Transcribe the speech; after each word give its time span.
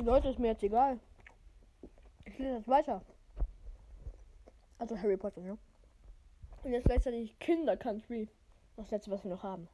Die 0.00 0.06
Leute 0.06 0.30
ist 0.30 0.38
mir 0.38 0.46
jetzt 0.46 0.62
egal. 0.62 0.98
Ich 2.24 2.38
lese 2.38 2.56
jetzt 2.56 2.68
weiter. 2.68 3.02
Also 4.78 4.96
Harry 4.96 5.18
Potter, 5.18 5.42
ne? 5.42 5.58
Und 6.64 6.72
jetzt 6.72 6.86
gleichzeitig 6.86 7.38
Kinder 7.38 7.76
Country. 7.76 8.26
Das 8.76 8.90
letzte, 8.90 9.10
was 9.10 9.24
wir 9.24 9.30
noch 9.30 9.42
haben. 9.42 9.68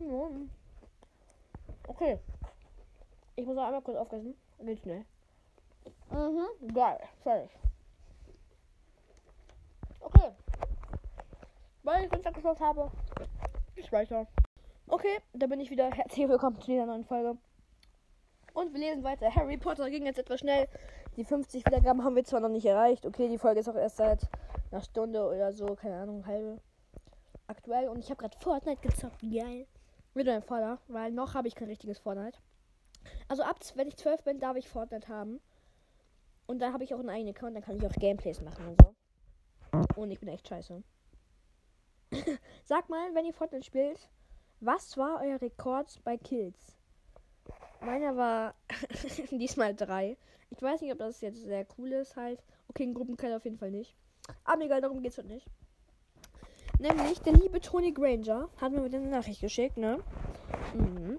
Ja. 0.00 0.28
Okay. 1.88 2.18
Ich 3.34 3.46
muss 3.46 3.56
noch 3.56 3.64
einmal 3.64 3.80
kurz 3.80 3.96
aufgessen. 3.96 4.34
Geht 4.60 4.80
schnell. 4.80 5.06
Mhm, 6.10 6.74
geil. 6.74 7.00
Fertig. 7.22 7.50
Okay. 10.00 10.32
Weil 11.84 12.04
ich 12.04 12.10
den 12.10 12.34
geschafft 12.34 12.60
habe, 12.60 12.92
ich 13.76 13.90
weiter. 13.90 14.26
Okay, 14.88 15.20
da 15.32 15.46
bin 15.46 15.58
ich 15.58 15.70
wieder. 15.70 15.90
Herzlich 15.90 16.28
willkommen 16.28 16.60
zu 16.60 16.66
dieser 16.66 16.84
neuen 16.84 17.04
Folge. 17.06 17.38
Und 18.54 18.72
wir 18.72 18.80
lesen 18.80 19.02
weiter. 19.02 19.34
Harry 19.34 19.56
Potter 19.56 19.88
ging 19.88 20.04
jetzt 20.04 20.18
etwas 20.18 20.40
schnell. 20.40 20.68
Die 21.16 21.24
50 21.24 21.64
Wiedergaben 21.66 22.04
haben 22.04 22.16
wir 22.16 22.24
zwar 22.24 22.40
noch 22.40 22.48
nicht 22.48 22.66
erreicht. 22.66 23.06
Okay, 23.06 23.28
die 23.28 23.38
Folge 23.38 23.60
ist 23.60 23.68
auch 23.68 23.76
erst 23.76 23.96
seit 23.96 24.28
einer 24.70 24.82
Stunde 24.82 25.24
oder 25.26 25.52
so, 25.52 25.74
keine 25.74 25.96
Ahnung, 25.96 26.26
halbe. 26.26 26.60
Aktuell. 27.46 27.88
Und 27.88 28.00
ich 28.00 28.10
habe 28.10 28.20
gerade 28.20 28.36
Fortnite 28.38 28.80
gezockt. 28.80 29.20
Geil. 29.20 29.66
Mit 30.14 30.26
meinem 30.26 30.42
Vater, 30.42 30.78
weil 30.88 31.10
noch 31.12 31.34
habe 31.34 31.48
ich 31.48 31.54
kein 31.54 31.68
richtiges 31.68 31.98
Fortnite. 31.98 32.38
Also 33.28 33.42
ab, 33.42 33.58
wenn 33.74 33.88
ich 33.88 33.96
12 33.96 34.24
bin, 34.24 34.40
darf 34.40 34.56
ich 34.56 34.68
Fortnite 34.68 35.08
haben. 35.08 35.40
Und 36.46 36.60
dann 36.60 36.74
habe 36.74 36.84
ich 36.84 36.94
auch 36.94 36.98
einen 36.98 37.08
eigenen 37.08 37.34
Account, 37.34 37.56
dann 37.56 37.62
kann 37.62 37.76
ich 37.76 37.86
auch 37.86 37.92
Gameplays 37.92 38.42
machen 38.42 38.68
und 38.68 38.82
so. 38.82 40.00
Und 40.00 40.10
ich 40.10 40.20
bin 40.20 40.28
echt 40.28 40.48
scheiße. 40.48 40.82
Sag 42.64 42.90
mal, 42.90 43.14
wenn 43.14 43.24
ihr 43.24 43.32
Fortnite 43.32 43.64
spielt, 43.64 44.10
was 44.60 44.98
war 44.98 45.22
euer 45.22 45.40
Rekord 45.40 45.98
bei 46.04 46.18
Kills? 46.18 46.76
Meiner 47.84 48.16
war 48.16 48.54
diesmal 49.30 49.74
drei. 49.74 50.16
Ich 50.50 50.62
weiß 50.62 50.80
nicht, 50.80 50.92
ob 50.92 50.98
das 50.98 51.20
jetzt 51.20 51.42
sehr 51.42 51.66
cool 51.76 51.92
ist 51.92 52.16
halt. 52.16 52.42
Okay, 52.68 52.84
ein 52.84 52.94
Gruppenkill 52.94 53.32
auf 53.34 53.44
jeden 53.44 53.58
Fall 53.58 53.70
nicht. 53.70 53.94
Aber 54.44 54.62
egal, 54.62 54.80
darum 54.80 55.02
geht's 55.02 55.18
halt 55.18 55.28
nicht. 55.28 55.46
Nämlich, 56.78 57.20
der 57.20 57.34
liebe 57.34 57.60
Tony 57.60 57.92
Granger 57.92 58.48
hat 58.60 58.72
mir 58.72 58.84
wieder 58.84 58.98
eine 58.98 59.08
Nachricht 59.08 59.40
geschickt, 59.40 59.76
ne? 59.76 59.98
Mhm. 60.74 61.18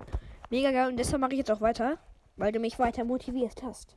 Mega 0.49 0.71
geil 0.71 0.89
und 0.89 0.97
deshalb 0.97 1.21
mache 1.21 1.33
ich 1.33 1.39
jetzt 1.39 1.51
auch 1.51 1.61
weiter, 1.61 1.97
weil 2.35 2.51
du 2.51 2.59
mich 2.59 2.79
weiter 2.79 3.03
motiviert 3.03 3.63
hast. 3.63 3.95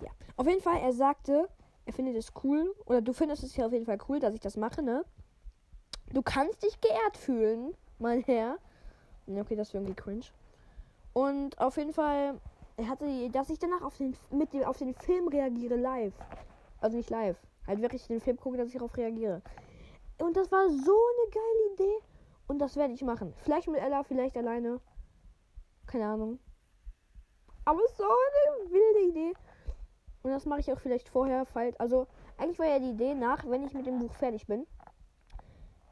Ja. 0.00 0.10
Auf 0.36 0.46
jeden 0.46 0.60
Fall, 0.62 0.80
er 0.80 0.92
sagte, 0.92 1.48
er 1.84 1.92
findet 1.92 2.16
es 2.16 2.32
cool, 2.44 2.74
oder 2.86 3.00
du 3.00 3.12
findest 3.12 3.42
es 3.42 3.56
ja 3.56 3.66
auf 3.66 3.72
jeden 3.72 3.86
Fall 3.86 3.98
cool, 4.08 4.20
dass 4.20 4.34
ich 4.34 4.40
das 4.40 4.56
mache, 4.56 4.82
ne? 4.82 5.04
Du 6.12 6.22
kannst 6.22 6.62
dich 6.62 6.80
geehrt 6.80 7.16
fühlen, 7.16 7.74
mein 7.98 8.22
Herr. 8.22 8.58
Okay, 9.26 9.56
das 9.56 9.68
ist 9.68 9.74
irgendwie 9.74 9.94
cringe. 9.94 10.26
Und 11.12 11.58
auf 11.58 11.76
jeden 11.76 11.92
Fall, 11.92 12.40
hatte 12.88 13.30
dass 13.30 13.50
ich 13.50 13.58
danach 13.58 13.82
auf 13.82 13.96
den, 13.96 14.16
mit 14.30 14.52
dem, 14.52 14.64
auf 14.64 14.78
den 14.78 14.94
Film 14.94 15.28
reagiere 15.28 15.76
live. 15.76 16.14
Also 16.80 16.96
nicht 16.96 17.10
live. 17.10 17.36
Halt 17.66 17.80
wirklich 17.80 18.06
den 18.06 18.20
Film 18.20 18.38
gucke, 18.38 18.56
dass 18.56 18.68
ich 18.68 18.74
darauf 18.74 18.96
reagiere. 18.96 19.42
Und 20.20 20.36
das 20.36 20.50
war 20.50 20.68
so 20.68 20.74
eine 20.74 21.30
geile 21.30 21.74
Idee. 21.74 22.04
Und 22.48 22.58
das 22.58 22.76
werde 22.76 22.94
ich 22.94 23.02
machen. 23.02 23.34
Vielleicht 23.38 23.68
mit 23.68 23.80
Ella, 23.80 24.02
vielleicht 24.02 24.36
alleine. 24.36 24.80
Keine 25.86 26.06
Ahnung. 26.06 26.38
Aber 27.64 27.80
so 27.96 28.04
eine 28.04 28.70
wilde 28.70 29.08
Idee. 29.10 29.34
Und 30.22 30.30
das 30.30 30.46
mache 30.46 30.60
ich 30.60 30.72
auch 30.72 30.78
vielleicht 30.78 31.08
vorher, 31.08 31.44
falls. 31.46 31.78
Also, 31.78 32.06
eigentlich 32.36 32.58
war 32.58 32.66
ja 32.66 32.78
die 32.78 32.90
Idee 32.90 33.14
nach, 33.14 33.48
wenn 33.48 33.64
ich 33.64 33.74
mit 33.74 33.86
dem 33.86 33.98
Buch 33.98 34.12
fertig 34.14 34.46
bin. 34.46 34.66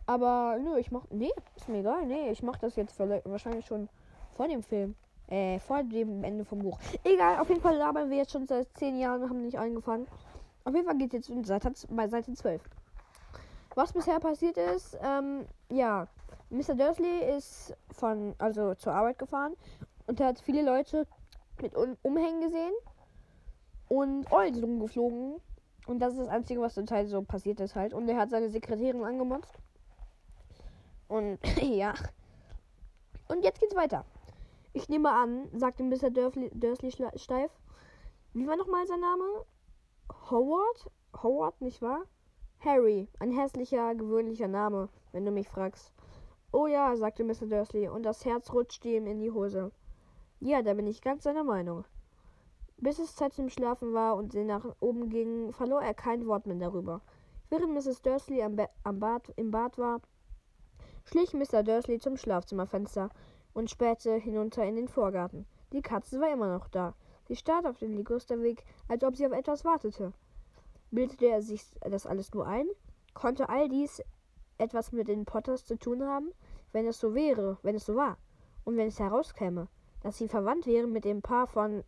Aber 0.06 0.58
nö, 0.60 0.77
ich 0.78 0.90
mach. 0.90 1.06
Nee, 1.10 1.30
ist 1.55 1.68
mir 1.68 1.78
egal. 1.78 2.06
Nee, 2.06 2.30
ich 2.30 2.42
mach 2.42 2.56
das 2.58 2.77
jetzt 2.77 2.98
wahrscheinlich 2.98 3.66
schon 3.66 3.88
vor 4.33 4.48
dem 4.48 4.62
Film. 4.62 4.96
Äh, 5.30 5.61
vor 5.61 5.85
dem 5.85 6.24
Ende 6.24 6.45
vom 6.45 6.58
Buch. 6.58 6.79
Egal, 7.05 7.39
auf 7.39 7.48
jeden 7.48 7.61
Fall 7.61 7.77
labern 7.77 8.11
wir 8.11 8.17
jetzt 8.17 8.33
schon 8.33 8.48
seit 8.48 8.67
10 8.77 8.98
Jahren 8.98 9.23
und 9.23 9.30
haben 9.30 9.42
nicht 9.42 9.58
angefangen. 9.58 10.08
Auf 10.64 10.74
jeden 10.74 10.86
Fall 10.86 10.98
geht 10.98 11.14
es 11.14 11.29
jetzt 11.29 11.46
Seite, 11.46 11.73
bei 11.89 12.08
Seite 12.08 12.33
12. 12.33 12.61
Was 13.77 13.92
bisher 13.92 14.19
passiert 14.19 14.57
ist, 14.57 14.98
ähm, 15.01 15.46
ja, 15.70 16.08
Mr. 16.51 16.74
Dursley 16.74 17.36
ist 17.36 17.77
von, 17.92 18.35
also 18.39 18.74
zur 18.74 18.92
Arbeit 18.92 19.20
gefahren 19.20 19.55
und 20.08 20.20
hat 20.20 20.40
viele 20.40 20.63
Leute 20.63 21.07
mit 21.63 21.77
um 21.77 21.96
Umhängen 22.02 22.40
gesehen 22.40 22.74
und 23.89 24.30
Eulen 24.33 24.61
rumgeflogen. 24.61 25.40
Und 25.86 26.01
das 26.01 26.14
ist 26.14 26.20
das 26.20 26.29
Einzige, 26.29 26.61
was 26.61 26.74
zurzeit 26.74 27.08
so 27.08 27.23
passiert 27.23 27.61
ist 27.61 27.77
halt. 27.77 27.95
Und 27.95 28.08
er 28.08 28.17
hat 28.17 28.30
seine 28.30 28.51
Sekretärin 28.51 29.05
angemotzt. 29.05 29.55
Und 31.07 31.39
ja. 31.63 31.95
Und 33.29 33.45
jetzt 33.45 33.61
geht's 33.61 33.77
weiter. 33.77 34.05
Ich 34.73 34.89
nehme 34.89 35.11
an, 35.11 35.48
sagte 35.53 35.83
Mr. 35.83 36.11
Dursley, 36.11 36.51
Dursley 36.55 36.92
steif. 37.17 37.51
Wie 38.33 38.47
war 38.47 38.57
nochmal 38.57 38.86
sein 38.86 39.01
Name? 39.01 39.45
Howard? 40.31 40.91
Howard, 41.23 41.61
nicht 41.61 41.83
wahr? 41.83 42.03
Harry, 42.61 43.08
ein 43.19 43.33
hässlicher, 43.33 43.95
gewöhnlicher 43.97 44.47
Name, 44.47 44.89
wenn 45.11 45.25
du 45.25 45.33
mich 45.33 45.48
fragst. 45.48 45.92
Oh 46.53 46.69
ja, 46.69 46.95
sagte 46.97 47.25
Mr. 47.25 47.47
Dursley, 47.47 47.89
und 47.89 48.05
das 48.05 48.25
Herz 48.25 48.53
rutschte 48.53 48.91
ihm 48.91 49.07
in 49.07 49.19
die 49.19 49.33
Hose. 49.33 49.73
Ja, 50.39 50.63
da 50.63 50.75
bin 50.75 50.87
ich 50.87 51.02
ganz 51.02 51.25
seiner 51.25 51.45
Meinung. 51.45 51.85
Bis 52.77 53.01
es 53.01 53.17
Zeit 53.17 53.33
zum 53.33 53.48
Schlafen 53.48 53.92
war 53.92 54.14
und 54.14 54.33
sie 54.33 54.45
nach 54.45 54.64
oben 54.79 55.08
ging, 55.08 55.52
verlor 55.52 55.83
er 55.83 55.95
kein 55.95 56.27
Wort 56.27 56.47
mehr 56.47 56.57
darüber. 56.57 57.01
Während 57.48 57.75
Mrs. 57.75 58.02
Dursley 58.02 58.42
am, 58.42 58.57
am 58.85 59.01
Bad, 59.01 59.33
im 59.37 59.51
Bad 59.51 59.79
war, 59.79 60.01
schlich 61.05 61.35
Mr. 61.35 61.64
Dursley 61.64 61.98
zum 61.98 62.17
Schlafzimmerfenster 62.17 63.11
und 63.52 63.70
spähte 63.70 64.14
hinunter 64.14 64.64
in 64.64 64.77
den 64.77 64.88
Vorgarten. 64.88 65.46
Die 65.72 65.83
Katze 65.83 66.20
war 66.20 66.33
immer 66.33 66.52
noch 66.52 66.68
da. 66.68 66.94
Sie 67.27 67.36
starrte 67.36 67.70
auf 67.70 67.78
den 67.78 67.94
Ligusterweg, 67.94 68.64
als 68.88 69.05
ob 69.05 69.16
sie 69.16 69.27
auf 69.27 69.33
etwas 69.33 69.64
wartete. 69.64 70.12
Bildete 70.90 71.27
er 71.27 71.42
sich 71.42 71.62
das 71.80 72.06
alles 72.06 72.34
nur 72.34 72.46
ein? 72.46 72.66
Konnte 73.14 73.48
all 73.48 73.68
dies 73.68 74.02
etwas 74.58 74.92
mit 74.92 75.08
den 75.08 75.24
Potters 75.24 75.64
zu 75.64 75.78
tun 75.78 76.02
haben? 76.02 76.33
Wenn 76.72 76.86
es 76.86 76.98
so 76.98 77.14
wäre, 77.14 77.58
wenn 77.62 77.77
es 77.77 77.86
so 77.86 77.94
war. 77.94 78.16
Und 78.64 78.77
wenn 78.77 78.89
es 78.89 78.98
herauskäme, 78.98 79.68
dass 80.02 80.18
sie 80.18 80.28
verwandt 80.28 80.66
wären 80.66 80.92
mit 80.92 81.05
dem 81.05 81.22
Paar 81.22 81.46
von. 81.46 81.84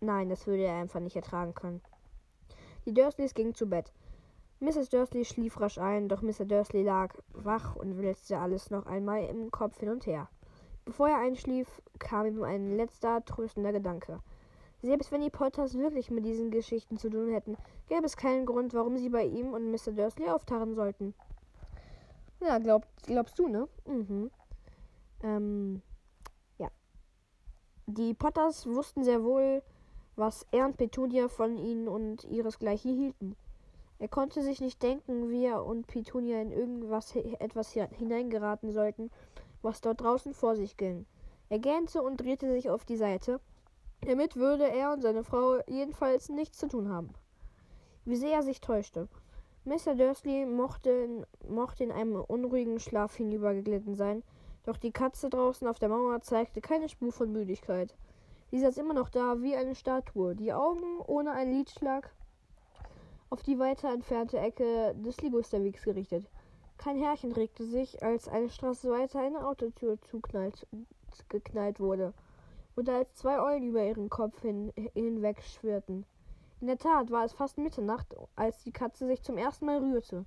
Nein, 0.00 0.28
das 0.28 0.46
würde 0.46 0.64
er 0.64 0.80
einfach 0.80 1.00
nicht 1.00 1.16
ertragen 1.16 1.54
können. 1.54 1.80
Die 2.86 2.92
Dursleys 2.92 3.34
gingen 3.34 3.54
zu 3.54 3.66
Bett. 3.66 3.92
Mrs. 4.60 4.88
Dursley 4.88 5.24
schlief 5.24 5.60
rasch 5.60 5.78
ein, 5.78 6.08
doch 6.08 6.22
Mr. 6.22 6.44
Dursley 6.44 6.82
lag 6.82 7.14
wach 7.32 7.76
und 7.76 7.98
wälzte 7.98 8.38
alles 8.38 8.70
noch 8.70 8.86
einmal 8.86 9.24
im 9.24 9.50
Kopf 9.50 9.80
hin 9.80 9.88
und 9.90 10.06
her. 10.06 10.28
Bevor 10.84 11.08
er 11.08 11.18
einschlief, 11.18 11.80
kam 11.98 12.26
ihm 12.26 12.42
ein 12.42 12.76
letzter 12.76 13.24
tröstender 13.24 13.72
Gedanke. 13.72 14.20
Selbst 14.82 15.10
wenn 15.12 15.22
die 15.22 15.30
Potters 15.30 15.78
wirklich 15.78 16.10
mit 16.10 16.26
diesen 16.26 16.50
Geschichten 16.50 16.98
zu 16.98 17.08
tun 17.08 17.30
hätten, 17.30 17.56
gäbe 17.88 18.04
es 18.04 18.18
keinen 18.18 18.44
Grund, 18.44 18.74
warum 18.74 18.98
sie 18.98 19.08
bei 19.08 19.24
ihm 19.24 19.54
und 19.54 19.70
Mr. 19.70 19.92
Dursley 19.92 20.28
auftauchen 20.28 20.74
sollten. 20.74 21.14
Ja, 22.40 22.58
glaub, 22.58 22.86
glaubst 23.06 23.38
du, 23.38 23.48
ne? 23.48 23.66
Mhm. 23.86 24.30
Ähm, 25.22 25.80
ja. 26.58 26.68
Die 27.86 28.12
Potters 28.12 28.66
wussten 28.66 29.04
sehr 29.04 29.24
wohl, 29.24 29.62
was 30.16 30.46
er 30.50 30.66
und 30.66 30.76
Petunia 30.76 31.28
von 31.28 31.56
ihnen 31.56 31.88
und 31.88 32.24
ihresgleichen 32.24 32.94
hielten. 32.94 33.36
Er 33.98 34.08
konnte 34.08 34.42
sich 34.42 34.60
nicht 34.60 34.82
denken, 34.82 35.30
wie 35.30 35.46
er 35.46 35.64
und 35.64 35.86
Petunia 35.86 36.42
in 36.42 36.52
irgendwas 36.52 37.16
etwas 37.16 37.72
hineingeraten 37.72 38.70
sollten, 38.70 39.10
was 39.64 39.80
dort 39.80 40.00
draußen 40.00 40.34
vor 40.34 40.54
sich 40.54 40.76
ging. 40.76 41.06
Er 41.48 41.58
gähnte 41.58 42.02
und 42.02 42.18
drehte 42.18 42.50
sich 42.50 42.70
auf 42.70 42.84
die 42.84 42.96
Seite. 42.96 43.40
Damit 44.06 44.36
würde 44.36 44.68
er 44.68 44.92
und 44.92 45.02
seine 45.02 45.24
Frau 45.24 45.58
jedenfalls 45.66 46.28
nichts 46.28 46.58
zu 46.58 46.68
tun 46.68 46.88
haben. 46.88 47.10
Wie 48.04 48.16
sehr 48.16 48.34
er 48.34 48.42
sich 48.42 48.60
täuschte. 48.60 49.08
Mr. 49.64 49.94
Dursley 49.94 50.44
mochte 50.44 50.90
in, 50.90 51.26
mochte 51.48 51.84
in 51.84 51.90
einem 51.90 52.16
unruhigen 52.16 52.78
Schlaf 52.78 53.16
hinübergeglitten 53.16 53.94
sein, 53.94 54.22
doch 54.64 54.76
die 54.76 54.92
Katze 54.92 55.30
draußen 55.30 55.66
auf 55.66 55.78
der 55.78 55.88
Mauer 55.88 56.20
zeigte 56.20 56.60
keine 56.60 56.88
Spur 56.88 57.12
von 57.12 57.32
Müdigkeit. 57.32 57.94
Sie 58.50 58.60
saß 58.60 58.76
immer 58.76 58.92
noch 58.94 59.08
da 59.08 59.40
wie 59.40 59.56
eine 59.56 59.74
Statue, 59.74 60.34
die 60.36 60.52
Augen 60.52 60.98
ohne 61.06 61.32
einen 61.32 61.54
Lidschlag 61.54 62.10
auf 63.30 63.42
die 63.42 63.58
weiter 63.58 63.92
entfernte 63.92 64.38
Ecke 64.38 64.94
des 64.94 65.20
Ligusterwegs 65.20 65.82
gerichtet. 65.82 66.28
Kein 66.76 66.98
Härchen 66.98 67.32
regte 67.32 67.64
sich, 67.64 68.02
als 68.02 68.28
eine 68.28 68.50
Straße 68.50 68.90
weiter 68.90 69.20
eine 69.20 69.46
Autotür 69.46 70.00
zuknallt, 70.02 70.66
geknallt 71.28 71.80
wurde 71.80 72.12
und 72.76 72.88
als 72.88 73.14
zwei 73.14 73.40
Eulen 73.40 73.62
über 73.62 73.84
ihren 73.84 74.10
Kopf 74.10 74.40
hin, 74.42 74.72
hinweg 74.94 75.42
schwirrten. 75.42 76.04
In 76.60 76.66
der 76.66 76.78
Tat 76.78 77.10
war 77.10 77.24
es 77.24 77.32
fast 77.32 77.58
Mitternacht, 77.58 78.14
als 78.36 78.62
die 78.64 78.72
Katze 78.72 79.06
sich 79.06 79.22
zum 79.22 79.36
ersten 79.36 79.66
Mal 79.66 79.78
rührte. 79.78 80.24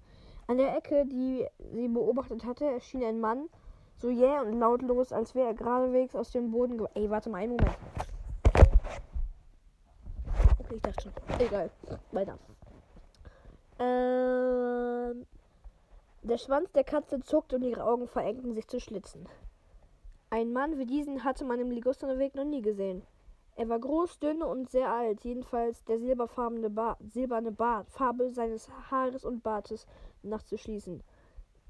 An 0.47 0.57
der 0.57 0.77
Ecke, 0.77 1.05
die 1.05 1.45
sie 1.73 1.87
beobachtet 1.87 2.45
hatte, 2.45 2.65
erschien 2.65 3.03
ein 3.03 3.19
Mann, 3.19 3.49
so 3.97 4.09
jäh 4.09 4.39
und 4.39 4.59
lautlos, 4.59 5.11
als 5.11 5.35
wäre 5.35 5.47
er 5.47 5.53
geradewegs 5.53 6.15
aus 6.15 6.31
dem 6.31 6.51
Boden 6.51 6.77
ge 6.77 6.87
Ey, 6.93 7.09
warte 7.09 7.29
mal 7.29 7.39
einen 7.39 7.57
Moment. 7.57 7.77
Okay, 10.59 10.75
ich 10.75 10.81
dachte 10.81 11.03
schon. 11.03 11.39
Egal. 11.39 11.69
Weiter. 12.11 12.37
Ähm, 13.79 15.25
der 16.21 16.37
Schwanz 16.37 16.71
der 16.73 16.83
Katze 16.83 17.19
zuckte 17.19 17.57
und 17.57 17.63
ihre 17.63 17.83
Augen 17.83 18.07
verengten 18.07 18.53
sich 18.53 18.67
zu 18.67 18.79
Schlitzen. 18.79 19.27
Ein 20.29 20.51
Mann 20.51 20.77
wie 20.77 20.85
diesen 20.85 21.23
hatte 21.23 21.45
man 21.45 21.59
im 21.59 21.71
Ligusterweg 21.71 22.35
noch 22.35 22.43
nie 22.43 22.61
gesehen. 22.61 23.03
Er 23.55 23.69
war 23.69 23.79
groß, 23.79 24.19
dünn 24.19 24.43
und 24.43 24.69
sehr 24.69 24.91
alt, 24.91 25.23
jedenfalls 25.23 25.83
der 25.85 25.97
silberfarbene 25.97 26.69
Bart, 26.69 26.99
silberne 27.01 27.51
Bart, 27.51 27.89
Farbe 27.89 28.29
seines 28.29 28.69
Haares 28.91 29.25
und 29.25 29.41
Bartes 29.41 29.87
nachzuschließen. 30.21 31.01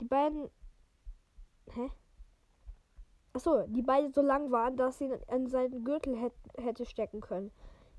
Die 0.01 0.05
beiden. 0.05 0.49
Hä? 1.69 1.89
Achso, 3.33 3.67
die 3.67 3.83
beiden 3.83 4.11
so 4.11 4.21
lang 4.21 4.51
waren, 4.51 4.75
dass 4.75 4.97
sie 4.97 5.13
an 5.27 5.47
seinen 5.47 5.85
Gürtel 5.85 6.17
hätt, 6.17 6.33
hätte 6.57 6.85
stecken 6.85 7.21
können. 7.21 7.51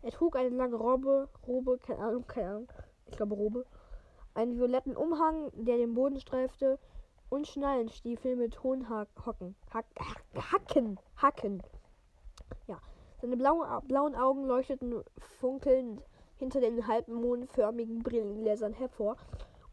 Er 0.03 0.11
trug 0.11 0.37
eine 0.37 0.51
lange 0.51 0.77
Robe, 0.77 1.29
Robe, 1.47 1.79
keine 1.79 2.01
Ahnung, 2.01 2.27
keine 2.27 2.49
Ahnung, 2.49 2.69
ich 3.07 3.17
glaube 3.17 3.35
Robe, 3.35 3.65
einen 4.39 4.57
violetten 4.57 4.97
Umhang, 4.97 5.51
der 5.53 5.79
den 5.79 5.95
Boden 5.95 6.21
streifte, 6.21 6.79
und 7.29 7.47
Schnallenstiefel 7.47 8.37
mit 8.37 8.63
hohen 8.63 8.89
Hocken. 8.89 9.57
Hack, 9.75 9.85
Hacken, 10.35 10.99
Hacken. 11.17 11.63
Ja, 12.69 12.79
seine 13.21 13.37
blauen, 13.37 13.67
blauen 13.87 14.15
Augen 14.15 14.47
leuchteten 14.47 15.03
funkelnd 15.41 16.03
hinter 16.37 16.61
den 16.61 16.87
halbmondförmigen 16.87 18.03
Brillengläsern 18.03 18.73
hervor 18.73 19.17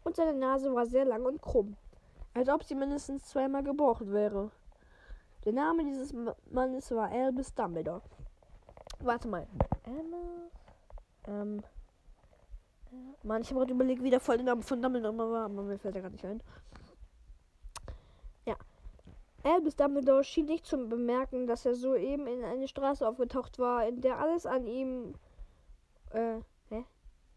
und 0.04 0.16
seine 0.16 0.34
Nase 0.34 0.74
war 0.74 0.88
sehr 0.88 1.06
lang 1.06 1.26
und 1.26 1.42
krumm, 1.42 1.78
als 2.34 2.50
ob 2.50 2.64
sie 2.64 2.76
mindestens 2.76 3.28
zweimal 3.28 3.64
gebrochen 3.64 4.12
wäre. 4.12 4.50
Der 5.46 5.54
Name 5.54 5.86
dieses 5.86 6.14
Mannes 6.50 6.90
war 6.92 7.12
Albus 7.12 7.54
Dumbledore. 7.54 8.02
Warte 9.00 9.28
mal. 9.28 9.48
Emma. 9.86 10.50
Ähm. 11.28 11.62
Mann, 13.24 13.42
ich 13.42 13.50
habe 13.50 13.60
gerade 13.60 13.74
überlegt, 13.74 14.04
wie 14.04 14.10
der 14.10 14.20
volle 14.20 14.44
Name 14.44 14.62
von 14.62 14.82
Dumbledore 14.82 15.18
war, 15.18 15.46
aber 15.46 15.64
mir 15.64 15.80
fällt 15.80 15.96
er 15.96 16.02
gar 16.02 16.12
nicht 16.12 16.26
ein. 16.26 16.42
Albus 19.46 19.76
Dumbledore 19.76 20.24
schien 20.24 20.48
nicht 20.48 20.66
zu 20.66 20.76
bemerken, 20.90 21.46
dass 21.46 21.68
er 21.68 21.76
soeben 21.76 22.26
in 22.26 22.44
eine 22.44 22.68
Straße 22.68 23.08
aufgetaucht 23.08 23.60
war, 23.60 23.88
in 23.88 24.02
der 24.02 24.18
alles 24.20 24.48
an 24.48 24.66
ihm, 24.66 25.14
äh, 26.10 26.40
hä? 26.70 26.84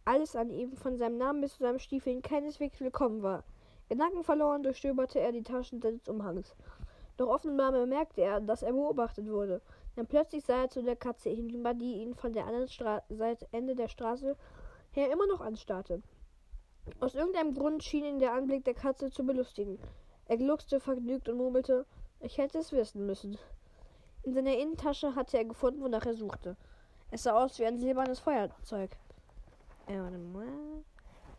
Alles 0.07 0.35
an 0.35 0.49
ihm, 0.49 0.75
von 0.75 0.97
seinem 0.97 1.19
Namen 1.19 1.43
bis 1.43 1.53
zu 1.53 1.65
seinem 1.65 1.79
Stiefeln, 1.79 2.23
keineswegs 2.23 2.81
willkommen 2.81 3.23
war. 3.23 3.45
Gedanken 3.91 4.25
verloren 4.25 4.63
durchstöberte 4.63 5.21
er 5.21 5.33
die 5.33 5.43
Taschen 5.43 5.83
seines 5.83 6.09
Umhangs. 6.09 6.57
Doch 7.19 7.29
offenbar 7.29 7.73
bemerkte 7.73 8.23
er, 8.23 8.41
dass 8.41 8.63
er 8.63 8.73
beobachtet 8.73 9.29
wurde. 9.29 9.61
Denn 9.95 10.07
plötzlich 10.07 10.47
sah 10.47 10.63
er 10.63 10.71
zu 10.71 10.83
der 10.83 10.97
Katze 10.97 11.29
hinüber, 11.29 11.75
die 11.75 11.97
ihn 11.97 12.15
von 12.15 12.33
der 12.33 12.47
anderen 12.47 12.69
Stra 12.69 13.03
Seite 13.11 13.47
Ende 13.53 13.75
der 13.77 13.89
Straße 13.89 14.35
her 14.93 15.11
immer 15.13 15.27
noch 15.27 15.41
anstarrte. 15.41 16.03
Aus 17.01 17.15
irgendeinem 17.15 17.55
Grund 17.55 17.85
schien 17.85 18.05
ihn 18.05 18.19
der 18.19 18.33
Anblick 18.33 18.65
der 18.65 18.75
Katze 18.75 19.11
zu 19.11 19.25
belustigen. 19.25 19.79
Er 20.27 20.37
gluckste 20.37 20.81
vergnügt 20.81 21.29
und 21.29 21.37
murmelte, 21.37 21.87
ich 22.21 22.39
hätte 22.39 22.59
es 22.59 22.73
wissen 22.73 23.07
müssen. 23.07 23.39
In 24.23 24.35
seiner 24.35 24.57
Innentasche 24.57 25.15
hatte 25.15 25.39
er 25.39 25.45
gefunden, 25.45 25.83
wonach 25.83 26.07
er 26.07 26.15
suchte. 26.15 26.57
Es 27.11 27.23
sah 27.23 27.43
aus 27.43 27.59
wie 27.59 27.67
ein 27.67 27.79
silbernes 27.79 28.19
Feuerzeug. 28.19 28.91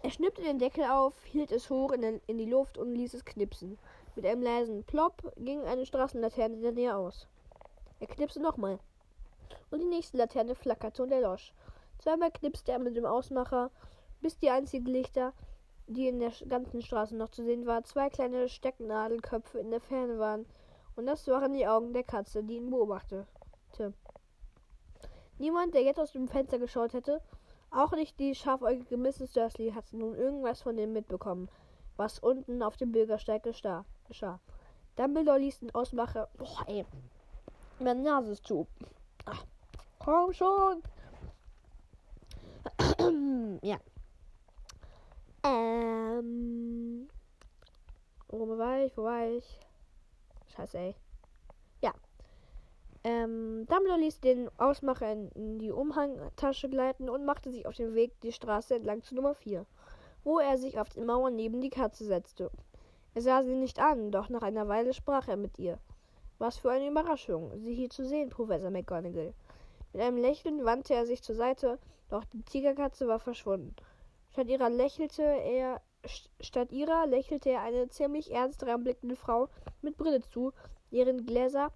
Er 0.02 0.12
schnippte 0.12 0.42
den 0.42 0.60
Deckel 0.60 0.86
auf, 0.86 1.14
hielt 1.26 1.52
es 1.52 1.70
hoch 1.70 1.92
in 1.92 2.22
die 2.28 2.46
Luft 2.46 2.78
und 2.78 2.96
ließ 2.96 3.14
es 3.14 3.26
knipsen. 3.26 3.78
Mit 4.16 4.26
einem 4.26 4.42
leisen 4.42 4.84
Plopp 4.84 5.34
ging 5.38 5.62
eine 5.66 5.86
Straßenlaterne 5.86 6.56
in 6.56 6.62
der 6.62 6.72
Nähe 6.72 6.96
aus. 6.96 7.28
Er 8.00 8.08
knipste 8.08 8.42
nochmal. 8.42 8.80
Und 9.72 9.82
die 9.82 9.86
nächste 9.86 10.18
Laterne 10.18 10.56
flackerte 10.56 11.04
und 11.04 11.12
erlosch. 11.12 11.54
Zweimal 12.00 12.32
knipste 12.32 12.72
er 12.72 12.80
mit 12.80 12.96
dem 12.96 13.06
Ausmacher, 13.06 13.72
bis 14.22 14.38
die 14.38 14.50
einzigen 14.50 14.86
Lichter, 14.86 15.34
die 15.88 16.08
in 16.08 16.20
der 16.20 16.32
ganzen 16.48 16.82
Straße 16.82 17.16
noch 17.16 17.30
zu 17.30 17.44
sehen 17.44 17.66
waren, 17.66 17.84
zwei 17.84 18.10
kleine 18.10 18.48
Stecknadelköpfe 18.48 19.60
in 19.60 19.72
der 19.72 19.82
Ferne 19.82 20.20
waren. 20.20 20.46
Und 20.96 21.06
das 21.06 21.28
waren 21.28 21.54
die 21.54 21.68
Augen 21.68 21.94
der 21.94 22.04
Katze, 22.04 22.44
die 22.44 22.58
ihn 22.58 22.70
beobachtete. 22.70 23.26
Niemand, 25.38 25.74
der 25.74 25.84
jetzt 25.84 26.00
aus 26.00 26.12
dem 26.12 26.28
Fenster 26.28 26.60
geschaut 26.60 26.94
hätte, 26.94 27.22
auch 27.72 27.92
nicht 27.92 28.20
die 28.20 28.36
scharfäugige 28.36 28.98
Mrs. 28.98 29.32
Dursley, 29.34 29.72
hatte 29.72 29.98
nun 29.98 30.16
irgendwas 30.16 30.62
von 30.62 30.76
dem 30.76 30.92
mitbekommen, 30.92 31.50
was 31.98 32.20
unten 32.20 32.62
auf 32.64 32.78
dem 32.78 32.92
Bürgersteig 32.92 33.44
geschah. 33.44 33.86
Dumbledore 34.96 35.40
ließ 35.40 35.60
den 35.60 35.74
Ausmacher. 35.74 36.30
Boah, 36.38 36.66
ey. 36.68 36.86
Meine 37.80 38.02
Nase 38.02 38.34
ist 38.34 38.46
zu. 38.46 38.68
Ach, 39.26 39.46
komm 40.00 40.34
schon. 40.34 40.84
Ja. 43.62 43.78
Ähm. 45.44 47.08
Wo 48.28 48.58
war 48.58 48.80
ich? 48.86 48.96
Wo 48.98 49.04
war 49.04 49.28
ich? 49.28 49.60
Scheiße, 50.56 50.78
ey. 50.78 50.96
Ja. 51.82 51.94
Ähm, 53.04 53.66
Dumbledore 53.68 54.00
ließ 54.00 54.20
den 54.20 54.50
Ausmacher 54.58 55.12
in, 55.12 55.60
die 55.60 55.72
Umhangtasche 55.72 56.70
gleiten 56.70 57.10
und 57.10 57.26
machte 57.26 57.52
sich 57.52 57.66
auf 57.66 57.76
den 57.76 57.96
Weg 57.96 58.20
die 58.22 58.32
Straße 58.32 58.76
entlang 58.76 59.02
zu 59.02 59.16
Nummer 59.16 59.34
4, 59.34 59.66
wo 60.24 60.40
er 60.40 60.58
sich 60.58 60.80
auf 60.80 60.90
die 60.90 61.02
Mauer 61.02 61.30
neben 61.30 61.62
die 61.62 61.70
Katze 61.70 62.06
setzte. 62.06 62.52
Er 63.16 63.22
sah 63.22 63.44
sie 63.44 63.56
nicht 63.56 63.80
an, 63.80 64.12
doch 64.12 64.30
nach 64.30 64.44
einer 64.44 64.68
Weile 64.68 64.94
sprach 64.94 65.28
er 65.28 65.38
mit 65.38 65.58
ihr. 65.58 65.80
Was 66.38 66.58
für 66.58 66.72
eine 66.72 66.88
Überraschung, 66.88 67.52
Sie 67.60 67.74
hier 67.74 67.90
zu 67.90 68.06
sehen, 68.06 68.30
Professor 68.30 68.70
McGonagall. 68.70 69.34
Mit 69.92 70.02
einem 70.02 70.18
Lächeln 70.18 70.64
wandte 70.64 70.94
er 70.94 71.06
sich 71.06 71.24
zur 71.24 71.36
Seite, 71.36 71.80
doch 72.10 72.24
die 72.26 72.44
Tigerkatze 72.44 73.08
war 73.08 73.20
verschwunden. 73.20 73.76
Statt 74.32 74.48
ihrer 74.48 74.70
lächelte 74.70 75.24
er 75.24 75.82
Statt 76.40 76.72
ihrer 76.72 77.08
lächelte 77.08 77.50
er 77.50 77.62
eine 77.62 77.90
ziemlich 77.90 78.32
ernst 78.32 78.64
reinblickende 78.64 79.18
Frau 79.18 79.50
mit 79.82 79.98
Brille 79.98 80.22
zu, 80.22 80.54
deren 80.92 81.26
Gläser 81.26 81.74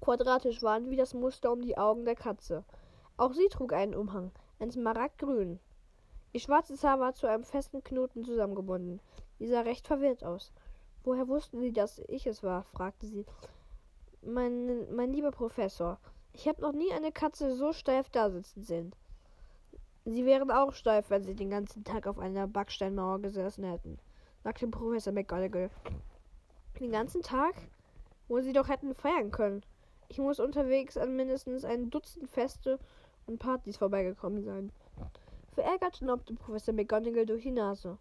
quadratisch 0.00 0.62
waren 0.62 0.90
wie 0.90 0.96
das 0.96 1.14
Muster 1.14 1.50
um 1.50 1.62
die 1.62 1.78
Augen 1.78 2.04
der 2.04 2.14
Katze. 2.14 2.64
Auch 3.16 3.32
sie 3.32 3.48
trug 3.48 3.72
einen 3.72 3.94
Umhang, 3.94 4.32
ein 4.58 4.70
Smaragdgrün. 4.70 5.58
Ihr 6.32 6.40
schwarzes 6.40 6.84
Haar 6.84 7.00
war 7.00 7.14
zu 7.14 7.26
einem 7.26 7.44
festen 7.44 7.82
Knoten 7.82 8.22
zusammengebunden. 8.22 9.00
Sie 9.38 9.48
sah 9.48 9.62
recht 9.62 9.86
verwirrt 9.86 10.24
aus. 10.24 10.52
Woher 11.04 11.26
wussten 11.26 11.58
Sie, 11.60 11.72
dass 11.72 12.00
ich 12.06 12.26
es 12.26 12.42
war? 12.42 12.64
fragte 12.64 13.06
sie. 13.06 13.24
Mein, 14.20 14.94
mein 14.94 15.12
lieber 15.12 15.30
Professor, 15.30 15.98
ich 16.32 16.46
habe 16.46 16.60
noch 16.60 16.72
nie 16.72 16.92
eine 16.92 17.12
Katze 17.12 17.56
so 17.56 17.72
steif 17.72 18.10
dasitzen 18.10 18.62
sehen. 18.62 18.94
Sie 20.10 20.24
wären 20.24 20.50
auch 20.50 20.72
steif, 20.72 21.10
wenn 21.10 21.22
sie 21.22 21.34
den 21.34 21.50
ganzen 21.50 21.84
Tag 21.84 22.06
auf 22.06 22.18
einer 22.18 22.46
Backsteinmauer 22.46 23.20
gesessen 23.20 23.64
hätten, 23.64 23.98
sagte 24.42 24.66
Professor 24.66 25.12
McGonagall. 25.12 25.68
Den 26.80 26.92
ganzen 26.92 27.20
Tag? 27.20 27.54
Wo 28.26 28.40
sie 28.40 28.54
doch 28.54 28.68
hätten 28.68 28.94
feiern 28.94 29.30
können. 29.30 29.62
Ich 30.08 30.16
muss 30.16 30.40
unterwegs 30.40 30.96
an 30.96 31.14
mindestens 31.14 31.62
ein 31.62 31.90
Dutzend 31.90 32.30
Feste 32.30 32.78
und 33.26 33.38
Partys 33.38 33.76
vorbeigekommen 33.76 34.42
sein. 34.42 34.72
Verärgert 35.52 35.98
schnaubte 35.98 36.32
Professor 36.32 36.72
McGonagall 36.72 37.26
durch 37.26 37.42
die 37.42 37.50
Nase. 37.50 37.98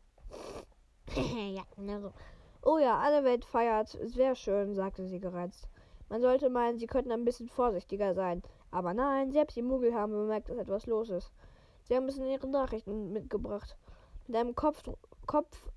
ja, 1.14 1.64
na 1.76 2.00
so. 2.00 2.14
Oh 2.62 2.78
ja, 2.78 3.00
alle 3.00 3.26
Welt 3.26 3.44
feiert. 3.44 3.98
Sehr 4.06 4.36
schön, 4.36 4.76
sagte 4.76 5.06
sie 5.08 5.20
gereizt. 5.20 5.68
Man 6.08 6.22
sollte 6.22 6.50
meinen, 6.50 6.80
sie 6.80 6.88
könnten 6.88 7.12
ein 7.12 7.26
bisschen 7.26 7.50
vorsichtiger 7.50 8.14
sein. 8.14 8.44
Aber 8.72 8.94
nein, 8.94 9.34
selbst 9.34 9.58
die 9.58 9.62
Muggel 9.62 9.94
haben 9.94 10.14
bemerkt, 10.14 10.48
dass 10.48 10.58
etwas 10.58 10.86
los 10.86 11.10
ist. 11.10 11.34
Sie 11.88 11.96
haben 11.96 12.10
es 12.10 12.18
in 12.18 12.26
ihren 12.26 12.52
Nachrichten 12.52 13.14
mitgebracht. 13.14 13.78
Mit 14.28 14.36
einem 14.36 14.56
Kopf, 14.56 14.84
Kopf, 15.26 15.72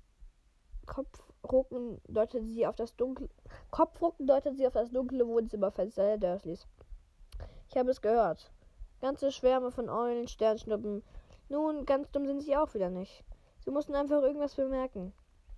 Kopfrucken 0.85 2.01
deutet 2.09 2.43
sie 2.47 2.67
auf 2.67 2.75
das 2.75 2.97
dunkle, 2.97 3.29
Kopfrucken 3.69 4.27
deutet 4.27 4.57
sie 4.57 4.67
auf 4.67 4.73
das 4.73 4.91
dunkle 4.91 5.25
Wohnzimmerfenster 5.25 6.03
der 6.03 6.17
Dursleys. 6.17 6.67
Ich 7.69 7.77
habe 7.77 7.91
es 7.91 8.01
gehört. 8.01 8.51
Ganze 8.99 9.31
Schwärme 9.31 9.71
von 9.71 9.89
Eulen, 9.89 10.27
Sternschnuppen. 10.27 11.01
Nun, 11.47 11.85
ganz 11.85 12.11
dumm 12.11 12.25
sind 12.25 12.41
sie 12.41 12.57
auch 12.57 12.73
wieder 12.73 12.89
nicht. 12.89 13.23
Sie 13.63 13.71
mussten 13.71 13.95
einfach 13.95 14.21
irgendwas 14.21 14.55
bemerken. 14.55 15.13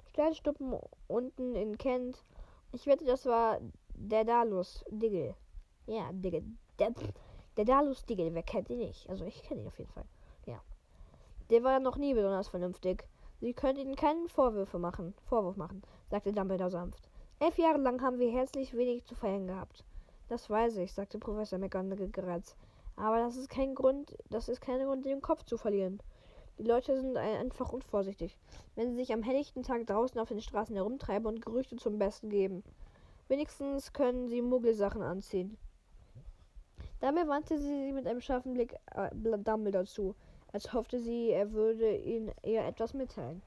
Sternschnuppen 0.09 0.77
unten 1.07 1.55
in 1.55 1.79
Kent. 1.79 2.23
Ich 2.71 2.85
wette, 2.85 3.05
das 3.05 3.25
war 3.25 3.59
der 3.95 4.23
Dalus 4.23 4.85
Diggle. 4.91 5.35
Ja, 5.87 6.11
Diggle. 6.11 6.43
Der, 6.77 6.93
der 7.57 7.65
Dalus 7.65 8.05
Diggle, 8.05 8.35
wer 8.35 8.43
kennt 8.43 8.69
ihn 8.69 8.77
nicht? 8.77 9.09
Also 9.09 9.25
ich 9.25 9.41
kenne 9.41 9.61
ihn 9.61 9.67
auf 9.67 9.79
jeden 9.79 9.91
Fall. 9.91 10.05
Der 11.53 11.63
war 11.63 11.79
noch 11.79 11.97
nie 11.97 12.15
besonders 12.15 12.47
vernünftig. 12.47 13.07
Sie 13.39 13.53
können 13.53 13.77
ihnen 13.77 13.95
keinen 13.95 14.27
Vorwürfe 14.27 14.79
machen, 14.79 15.13
Vorwurf 15.25 15.55
machen, 15.55 15.83
sagte 16.09 16.33
Dumbledore 16.33 16.71
sanft. 16.71 17.11
Elf 17.37 17.59
Jahre 17.59 17.77
lang 17.77 18.01
haben 18.01 18.17
wir 18.17 18.31
herzlich 18.31 18.75
wenig 18.75 19.05
zu 19.05 19.13
feiern 19.13 19.45
gehabt. 19.45 19.85
Das 20.29 20.49
weiß 20.49 20.77
ich, 20.77 20.91
sagte 20.93 21.19
Professor 21.19 21.59
McGonagall 21.59 22.09
gereizt. 22.09 22.57
Aber 22.95 23.19
das 23.19 23.37
ist 23.37 23.49
kein 23.49 23.75
Grund, 23.75 24.17
das 24.31 24.49
ist 24.49 24.61
kein 24.61 24.83
Grund, 24.83 25.05
den 25.05 25.21
Kopf 25.21 25.43
zu 25.43 25.59
verlieren. 25.59 26.01
Die 26.57 26.63
Leute 26.63 26.99
sind 26.99 27.17
einfach 27.17 27.71
unvorsichtig, 27.71 28.35
wenn 28.73 28.89
sie 28.89 28.95
sich 28.95 29.13
am 29.13 29.21
helllichten 29.21 29.61
Tag 29.61 29.85
draußen 29.85 30.19
auf 30.19 30.29
den 30.29 30.41
Straßen 30.41 30.75
herumtreiben 30.75 31.27
und 31.27 31.45
Gerüchte 31.45 31.75
zum 31.75 31.99
Besten 31.99 32.29
geben. 32.29 32.63
Wenigstens 33.27 33.93
können 33.93 34.27
sie 34.27 34.41
Muggelsachen 34.41 35.03
anziehen. 35.03 35.55
Dabei 36.99 37.27
wandte 37.27 37.59
sie 37.59 37.83
sich 37.85 37.93
mit 37.93 38.07
einem 38.07 38.21
scharfen 38.21 38.55
Blick 38.55 38.73
äh, 38.95 39.11
Dumbledore 39.13 39.85
zu 39.85 40.15
als 40.53 40.71
hoffte 40.71 40.99
sie, 40.99 41.31
er 41.31 41.51
würde 41.51 41.97
ihnen 41.97 42.31
ihr 42.43 42.63
etwas 42.63 42.93
mitteilen. 42.93 43.41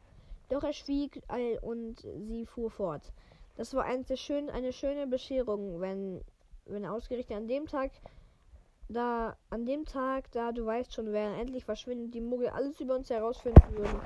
Doch 0.48 0.62
er 0.62 0.72
schwieg 0.72 1.22
und 1.62 2.00
sie 2.00 2.44
fuhr 2.46 2.70
fort. 2.70 3.12
Das 3.56 3.72
war 3.74 3.84
eine 3.84 4.16
schöne, 4.16 4.52
eine 4.52 4.72
schöne 4.72 5.06
Bescherung, 5.06 5.80
wenn, 5.80 6.20
wenn 6.66 6.84
ausgerechnet 6.84 7.38
an 7.38 7.48
dem 7.48 7.66
Tag, 7.66 7.90
da 8.88 9.36
an 9.50 9.64
dem 9.66 9.84
Tag, 9.84 10.30
da 10.32 10.52
du 10.52 10.66
weißt 10.66 10.92
schon, 10.92 11.12
wer 11.12 11.36
endlich 11.38 11.64
verschwindet, 11.64 12.14
die 12.14 12.20
Muggel 12.20 12.48
alles 12.48 12.78
über 12.80 12.94
uns 12.94 13.08
herausfinden 13.08 13.76
würden. 13.76 14.00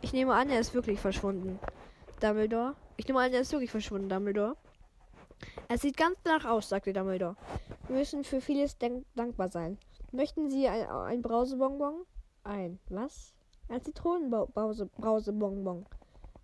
Ich 0.00 0.12
nehme 0.12 0.34
an, 0.34 0.48
er 0.48 0.60
ist 0.60 0.72
wirklich 0.72 0.98
verschwunden. 0.98 1.58
Dumbledore. 2.20 2.74
Ich 2.96 3.06
nehme 3.06 3.20
an, 3.20 3.32
er 3.32 3.40
ist 3.40 3.52
wirklich 3.52 3.70
verschwunden, 3.70 4.08
Dumbledore. 4.08 4.56
Es 5.68 5.82
sieht 5.82 5.96
ganz 5.96 6.16
danach 6.24 6.46
aus, 6.46 6.68
sagte 6.68 6.92
Dumbledore. 6.92 7.36
Wir 7.88 7.98
müssen 7.98 8.24
für 8.24 8.40
vieles 8.40 8.78
dankbar 8.78 9.48
sein. 9.50 9.78
Möchten 10.12 10.48
Sie 10.48 10.66
ein, 10.66 10.88
ein 10.88 11.22
Brausebonbon? 11.22 12.06
Ein 12.46 12.78
was? 12.90 13.34
Ein 13.68 13.82
Zitronenbrausebonbon. 13.82 15.84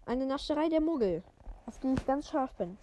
Eine 0.04 0.26
Nascherei 0.26 0.68
der 0.68 0.80
Muggel, 0.80 1.22
auf 1.66 1.78
die 1.78 1.92
ich 1.92 2.04
ganz 2.04 2.28
scharf 2.28 2.52
bin. 2.54 2.76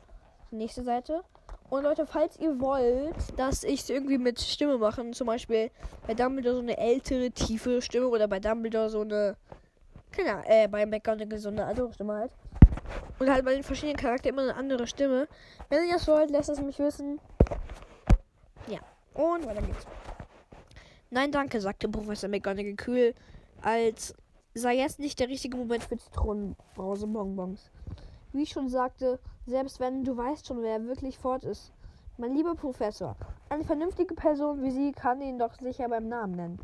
Nächste 0.52 0.84
Seite. 0.84 1.26
Und 1.70 1.84
Leute, 1.84 2.06
falls 2.06 2.40
ihr 2.40 2.62
wollt, 2.62 3.38
dass 3.38 3.66
ich 3.66 3.82
es 3.82 3.90
irgendwie 3.90 4.18
mit 4.18 4.40
Stimme 4.40 4.78
mache, 4.78 5.12
zum 5.12 5.28
Beispiel 5.28 5.70
bei 6.08 6.14
Dumbledore 6.14 6.56
so 6.56 6.62
eine 6.62 6.78
ältere, 6.78 7.30
tiefe 7.32 7.82
Stimme 7.82 8.08
oder 8.08 8.30
bei 8.30 8.40
Dumbledore 8.40 8.90
so 8.90 9.02
eine, 9.02 9.36
keine 10.12 10.32
Ahnung, 10.32 10.46
äh, 10.48 10.70
bei 10.70 10.86
McGonagall 10.86 11.40
so 11.40 11.50
eine 11.50 11.66
andere 11.66 11.92
Stimme 11.92 12.14
halt. 12.14 12.32
Und 13.20 13.30
halt 13.30 13.44
bei 13.44 13.54
den 13.54 13.64
verschiedenen 13.64 13.98
Charakteren 13.98 14.38
immer 14.38 14.50
eine 14.50 14.56
andere 14.56 14.88
Stimme. 14.88 15.28
Wenn 15.68 15.86
ihr 15.86 15.96
das 15.96 16.08
wollt, 16.08 16.32
lasst 16.32 16.48
es 16.50 16.62
mich 16.62 16.80
wissen. 16.80 17.20
Ja. 18.68 18.80
Und 19.14 19.46
weiter 19.46 19.62
geht's. 19.62 19.86
Nein, 21.12 21.32
danke, 21.32 21.60
sagte 21.60 21.90
Professor 21.90 22.30
McGonagall 22.30 22.76
kühl, 22.76 23.16
als 23.64 24.14
sei 24.54 24.78
jetzt 24.78 25.00
nicht 25.00 25.20
der 25.20 25.28
richtige 25.28 25.58
Moment 25.58 25.84
für 25.84 25.98
Zitronenbrause-Bonbons. 25.98 27.72
Wie 28.32 28.44
ich 28.44 28.52
schon 28.52 28.70
sagte, 28.70 29.20
selbst 29.48 29.80
wenn 29.80 30.04
du 30.04 30.16
weißt 30.16 30.46
schon, 30.46 30.62
wer 30.62 30.86
wirklich 30.86 31.18
fort 31.18 31.46
ist. 31.46 31.74
Mein 32.20 32.36
lieber 32.36 32.54
Professor, 32.54 33.16
eine 33.50 33.64
vernünftige 33.64 34.14
Person 34.14 34.62
wie 34.62 34.70
Sie 34.70 34.92
kann 34.92 35.20
ihn 35.20 35.40
doch 35.40 35.56
sicher 35.56 35.90
beim 35.90 36.10
Namen 36.10 36.36
nennen. 36.36 36.60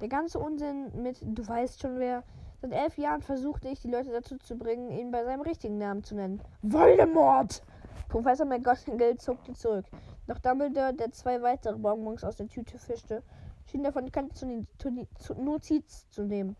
Der 0.00 0.06
ganze 0.08 0.38
Unsinn 0.38 0.92
mit 1.02 1.18
du 1.20 1.48
weißt 1.48 1.80
schon 1.80 1.98
wer. 1.98 2.22
Seit 2.62 2.70
elf 2.70 2.98
Jahren 2.98 3.22
versuchte 3.22 3.66
ich, 3.66 3.80
die 3.80 3.90
Leute 3.90 4.12
dazu 4.12 4.38
zu 4.38 4.56
bringen, 4.56 4.92
ihn 4.92 5.10
bei 5.10 5.24
seinem 5.24 5.40
richtigen 5.40 5.78
Namen 5.78 6.04
zu 6.04 6.14
nennen. 6.14 6.40
Voldemort! 6.62 7.62
Professor 8.08 8.46
McGonagall 8.46 9.16
zuckte 9.16 9.54
zurück. 9.54 9.86
Doch 10.28 10.38
Dumbledore, 10.38 10.94
der 10.94 11.10
zwei 11.10 11.42
weitere 11.42 11.76
Bonbons 11.76 12.22
aus 12.22 12.36
der 12.36 12.46
Tüte 12.46 12.78
fischte, 12.78 13.24
schien 13.68 13.82
davon 13.82 14.10
Kante 14.10 14.34
zu, 14.34 14.66
zu, 14.78 15.06
zu 15.18 15.34
Notiz 15.34 16.08
zu 16.10 16.22
nehmen. 16.24 16.56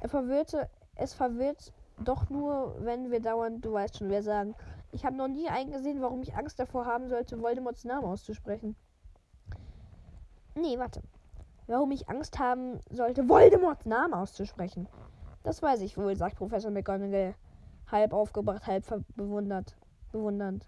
Er 0.00 0.08
verwirrte, 0.08 0.68
es 0.94 1.14
verwirrt 1.14 1.72
doch 1.98 2.28
nur, 2.28 2.76
wenn 2.80 3.10
wir 3.10 3.20
dauernd, 3.20 3.64
du 3.64 3.72
weißt 3.72 3.98
schon, 3.98 4.10
wer 4.10 4.22
sagen. 4.22 4.54
Ich 4.92 5.04
habe 5.04 5.16
noch 5.16 5.28
nie 5.28 5.48
eingesehen, 5.48 6.00
warum 6.00 6.22
ich 6.22 6.34
Angst 6.34 6.58
davor 6.58 6.86
haben 6.86 7.08
sollte, 7.08 7.40
Voldemorts 7.40 7.84
Namen 7.84 8.06
auszusprechen. 8.06 8.76
Nee, 10.54 10.78
warte. 10.78 11.02
Warum 11.66 11.90
ich 11.90 12.08
Angst 12.08 12.38
haben 12.38 12.80
sollte, 12.90 13.28
Voldemorts 13.28 13.86
Namen 13.86 14.14
auszusprechen. 14.14 14.88
Das 15.42 15.62
weiß 15.62 15.80
ich 15.80 15.96
wohl, 15.96 16.16
sagt 16.16 16.36
Professor 16.36 16.70
McGonagall. 16.70 17.34
Halb 17.90 18.12
aufgebracht, 18.12 18.66
halb 18.66 18.84
bewundert. 19.16 19.76
bewundernd. 20.12 20.66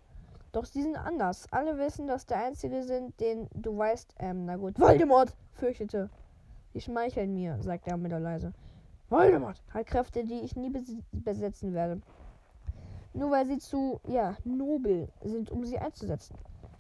Doch 0.59 0.65
sie 0.65 0.83
sind 0.83 0.97
anders. 0.97 1.47
Alle 1.53 1.79
wissen, 1.79 2.09
dass 2.09 2.27
der 2.27 2.39
Einzige 2.39 2.83
sind, 2.83 3.21
den 3.21 3.49
du 3.55 3.79
weißt, 3.79 4.17
ähm, 4.19 4.45
na 4.45 4.57
gut, 4.57 4.77
Voldemort 4.81 5.33
fürchtete. 5.53 6.11
Sie 6.73 6.81
schmeicheln 6.81 7.33
mir, 7.33 7.63
sagt 7.63 7.87
er 7.87 7.97
mit 7.97 8.11
der 8.11 8.19
leise. 8.19 8.53
Voldemort 9.09 9.63
hat 9.73 9.87
Kräfte, 9.87 10.25
die 10.25 10.41
ich 10.41 10.57
nie 10.57 10.73
besetzen 11.13 11.75
werde. 11.75 12.01
Nur 13.15 13.31
weil 13.31 13.47
sie 13.47 13.59
zu, 13.59 14.01
ja, 14.09 14.37
nobel 14.43 15.09
sind, 15.23 15.49
um 15.53 15.65
sie 15.65 15.79
einzusetzen. 15.79 16.37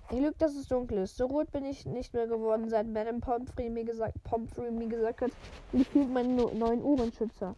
Ein 0.08 0.18
Glück, 0.18 0.38
dass 0.38 0.56
es 0.56 0.66
dunkel 0.66 0.98
ist. 0.98 1.16
So 1.16 1.26
rot 1.26 1.52
bin 1.52 1.64
ich 1.64 1.86
nicht 1.86 2.12
mehr 2.14 2.26
geworden, 2.26 2.68
seit 2.68 2.88
Madame 2.88 3.20
Pomfrey 3.20 3.70
mir 3.70 3.84
gesagt, 3.84 4.20
Pomfrey 4.24 4.72
mir 4.72 4.88
gesagt 4.88 5.22
hat, 5.22 5.30
ich 5.72 5.86
fühle 5.86 6.06
meinen 6.06 6.34
no 6.34 6.50
neuen 6.52 6.82
Uhrenschützer. 6.82 7.54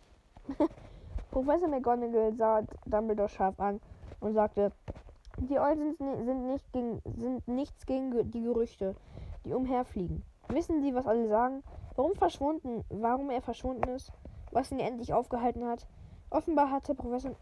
Professor 1.30 1.68
McGonagall 1.68 2.34
sah 2.34 2.60
Dumbledore 2.84 3.30
scharf 3.30 3.58
an 3.58 3.80
und 4.20 4.34
sagte, 4.34 4.70
die 5.46 5.58
Eulen 5.58 5.96
sind, 5.96 6.24
sind, 6.24 6.46
nicht 6.46 6.72
gegen, 6.72 7.02
sind 7.16 7.48
nichts 7.48 7.86
gegen 7.86 8.30
die 8.30 8.42
Gerüchte, 8.42 8.94
die 9.44 9.54
umherfliegen. 9.54 10.22
Wissen 10.48 10.82
Sie, 10.82 10.94
was 10.94 11.06
alle 11.06 11.28
sagen? 11.28 11.62
Warum 11.96 12.14
verschwunden, 12.14 12.84
warum 12.88 13.30
er 13.30 13.42
verschwunden 13.42 13.88
ist? 13.90 14.12
was 14.52 14.70
ihn 14.70 14.80
endlich 14.80 15.12
aufgehalten 15.12 15.66
hat. 15.66 15.86
Offenbar 16.30 16.70
hatte 16.70 16.94
Professor. 16.94 17.34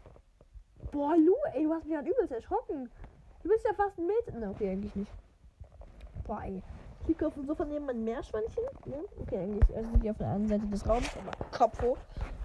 Boah, 0.91 1.15
Lu, 1.15 1.33
ey, 1.53 1.63
du 1.63 1.73
hast 1.73 1.85
mich 1.85 1.95
halt 1.95 2.07
übelst 2.07 2.31
erschrocken. 2.31 2.89
Du 3.43 3.49
bist 3.49 3.65
ja 3.65 3.73
fast 3.73 3.97
ein 3.97 4.07
Meter. 4.07 4.37
Na, 4.39 4.49
okay, 4.49 4.71
eigentlich 4.71 4.95
nicht. 4.95 5.11
Boah, 6.25 6.41
ey. 6.43 6.61
Ich 7.01 7.07
liege 7.07 7.27
auf 7.27 7.33
dem 7.33 7.45
Sofa 7.45 7.65
neben 7.65 7.89
ein 7.89 8.03
Meerschweinchen. 8.03 8.63
Ja, 8.85 8.97
okay, 9.21 9.39
eigentlich. 9.39 9.75
Also 9.75 9.89
nicht 9.91 10.09
auf 10.09 10.17
der 10.17 10.27
anderen 10.27 10.47
Seite 10.47 10.67
des 10.67 10.87
Raums, 10.87 11.09
aber 11.17 11.45
Kopf 11.51 11.81
hoch. 11.81 11.97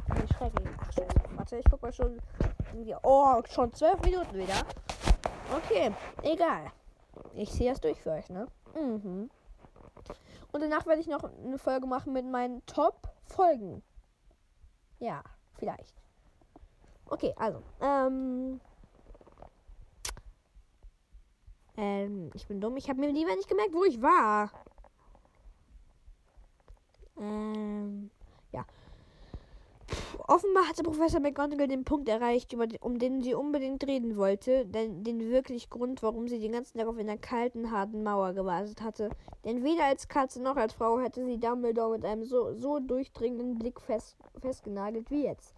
Und 0.08 0.24
ich 0.24 0.36
schrecke. 0.36 0.62
Ach, 0.78 0.92
scheiße. 0.92 1.14
Warte, 1.36 1.56
ich 1.56 1.66
guck 1.70 1.82
mal 1.82 1.92
schon. 1.92 2.20
Oh, 3.02 3.42
schon 3.50 3.72
zwölf 3.72 4.00
Minuten 4.02 4.34
wieder. 4.34 4.66
Okay, 5.56 5.92
egal. 6.22 6.72
Ich 7.34 7.52
sehe 7.52 7.72
es 7.72 7.80
durch 7.80 8.00
für 8.00 8.10
euch, 8.10 8.28
ne? 8.28 8.48
Mhm. 8.74 9.30
Und 10.52 10.60
danach 10.60 10.86
werde 10.86 11.00
ich 11.00 11.06
noch 11.06 11.24
eine 11.24 11.58
Folge 11.58 11.86
machen 11.86 12.12
mit 12.12 12.26
meinen 12.26 12.64
Top-Folgen. 12.66 13.82
Ja, 14.98 15.22
vielleicht. 15.58 15.94
Okay, 17.06 17.34
also. 17.36 17.62
Ähm. 17.80 18.60
Ähm, 21.76 22.30
ich 22.34 22.46
bin 22.46 22.60
dumm. 22.60 22.76
Ich 22.76 22.88
habe 22.88 23.00
mir 23.00 23.10
lieber 23.10 23.34
nicht 23.34 23.48
gemerkt, 23.48 23.74
wo 23.74 23.84
ich 23.84 24.00
war. 24.00 24.50
Ähm, 27.18 28.10
ja. 28.52 28.64
Offenbar 30.26 30.68
hatte 30.68 30.82
Professor 30.82 31.20
McGonagall 31.20 31.68
den 31.68 31.84
Punkt 31.84 32.08
erreicht, 32.08 32.52
über 32.52 32.66
den, 32.66 32.80
um 32.80 32.98
den 32.98 33.20
sie 33.20 33.34
unbedingt 33.34 33.86
reden 33.86 34.16
wollte, 34.16 34.64
denn 34.64 35.04
den 35.04 35.20
wirklich 35.30 35.68
Grund, 35.68 36.02
warum 36.02 36.28
sie 36.28 36.38
den 36.38 36.52
ganzen 36.52 36.78
Tag 36.78 36.86
auf 36.86 36.96
einer 36.96 37.18
kalten, 37.18 37.70
harten 37.70 38.02
Mauer 38.02 38.32
gewartet 38.32 38.80
hatte. 38.80 39.10
Denn 39.44 39.62
weder 39.62 39.84
als 39.84 40.08
Katze 40.08 40.42
noch 40.42 40.56
als 40.56 40.72
Frau 40.72 40.98
hätte 40.98 41.24
sie 41.24 41.38
Dumbledore 41.38 41.90
mit 41.90 42.04
einem 42.06 42.24
so, 42.24 42.54
so 42.54 42.78
durchdringenden 42.78 43.58
Blick 43.58 43.80
fest, 43.80 44.16
festgenagelt 44.40 45.10
wie 45.10 45.24
jetzt. 45.24 45.54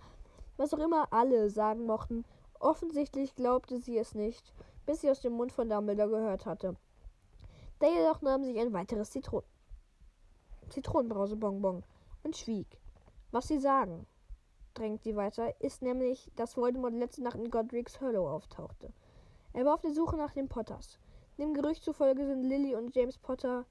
Was 0.57 0.75
auch 0.75 0.81
immer 0.81 1.13
alle 1.13 1.49
sagen 1.49 1.87
mochten, 1.87 2.25
offensichtlich 2.59 3.37
glaubte 3.37 3.79
sie 3.79 3.97
es 3.99 4.15
nicht, 4.15 4.53
bis 4.85 5.03
sie 5.03 5.11
aus 5.11 5.21
dem 5.21 5.35
Mund 5.35 5.53
von 5.53 5.69
Dumbledore 5.69 6.11
gehört 6.11 6.45
hatte. 6.47 6.75
Der 7.81 7.91
jedoch 7.91 8.23
nahm 8.23 8.43
sich 8.43 8.59
ein 8.59 8.73
weiteres 8.73 9.11
Zitron 9.11 9.43
Zitronenbrausebonbon 10.71 11.85
und 12.25 12.37
schwieg. 12.37 12.67
Was 13.31 13.47
sie 13.47 13.61
sagen, 13.61 14.07
drängt 14.79 15.03
sie 15.03 15.17
weiter, 15.17 15.59
ist 15.61 15.83
nämlich, 15.83 16.31
dass 16.37 16.57
Voldemort 16.57 16.95
letzte 16.95 17.23
Nacht 17.23 17.37
in 17.37 17.51
Godric's 17.51 18.01
Hollow 18.01 18.29
auftauchte. 18.29 18.93
Er 19.53 19.65
war 19.65 19.75
auf 19.75 19.81
der 19.81 19.93
Suche 19.93 20.17
nach 20.17 20.33
den 20.33 20.49
Potters. 20.49 20.99
Dem 21.39 21.55
Gerücht 21.55 21.83
zufolge 21.83 22.27
sind 22.27 22.45
Lily 22.45 22.75
und 22.75 22.95
James 22.95 23.19
Potter. 23.19 23.67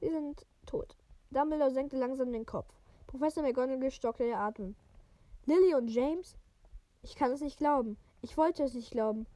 Sie 0.00 0.10
sind 0.10 0.46
tot. 0.66 0.96
Dumbledore 1.30 1.70
senkte 1.70 1.98
langsam 1.98 2.32
den 2.32 2.46
Kopf. 2.46 2.72
Professor 3.06 3.42
McGonagall 3.42 3.90
stockte 3.90 4.24
der 4.24 4.38
Atem. 4.38 4.74
Lily 5.46 5.74
und 5.74 5.88
James? 5.88 6.36
Ich 7.02 7.16
kann 7.16 7.30
es 7.30 7.40
nicht 7.40 7.58
glauben. 7.58 7.96
Ich 8.20 8.36
wollte 8.36 8.62
es 8.62 8.74
nicht 8.74 8.90
glauben. 8.90 9.26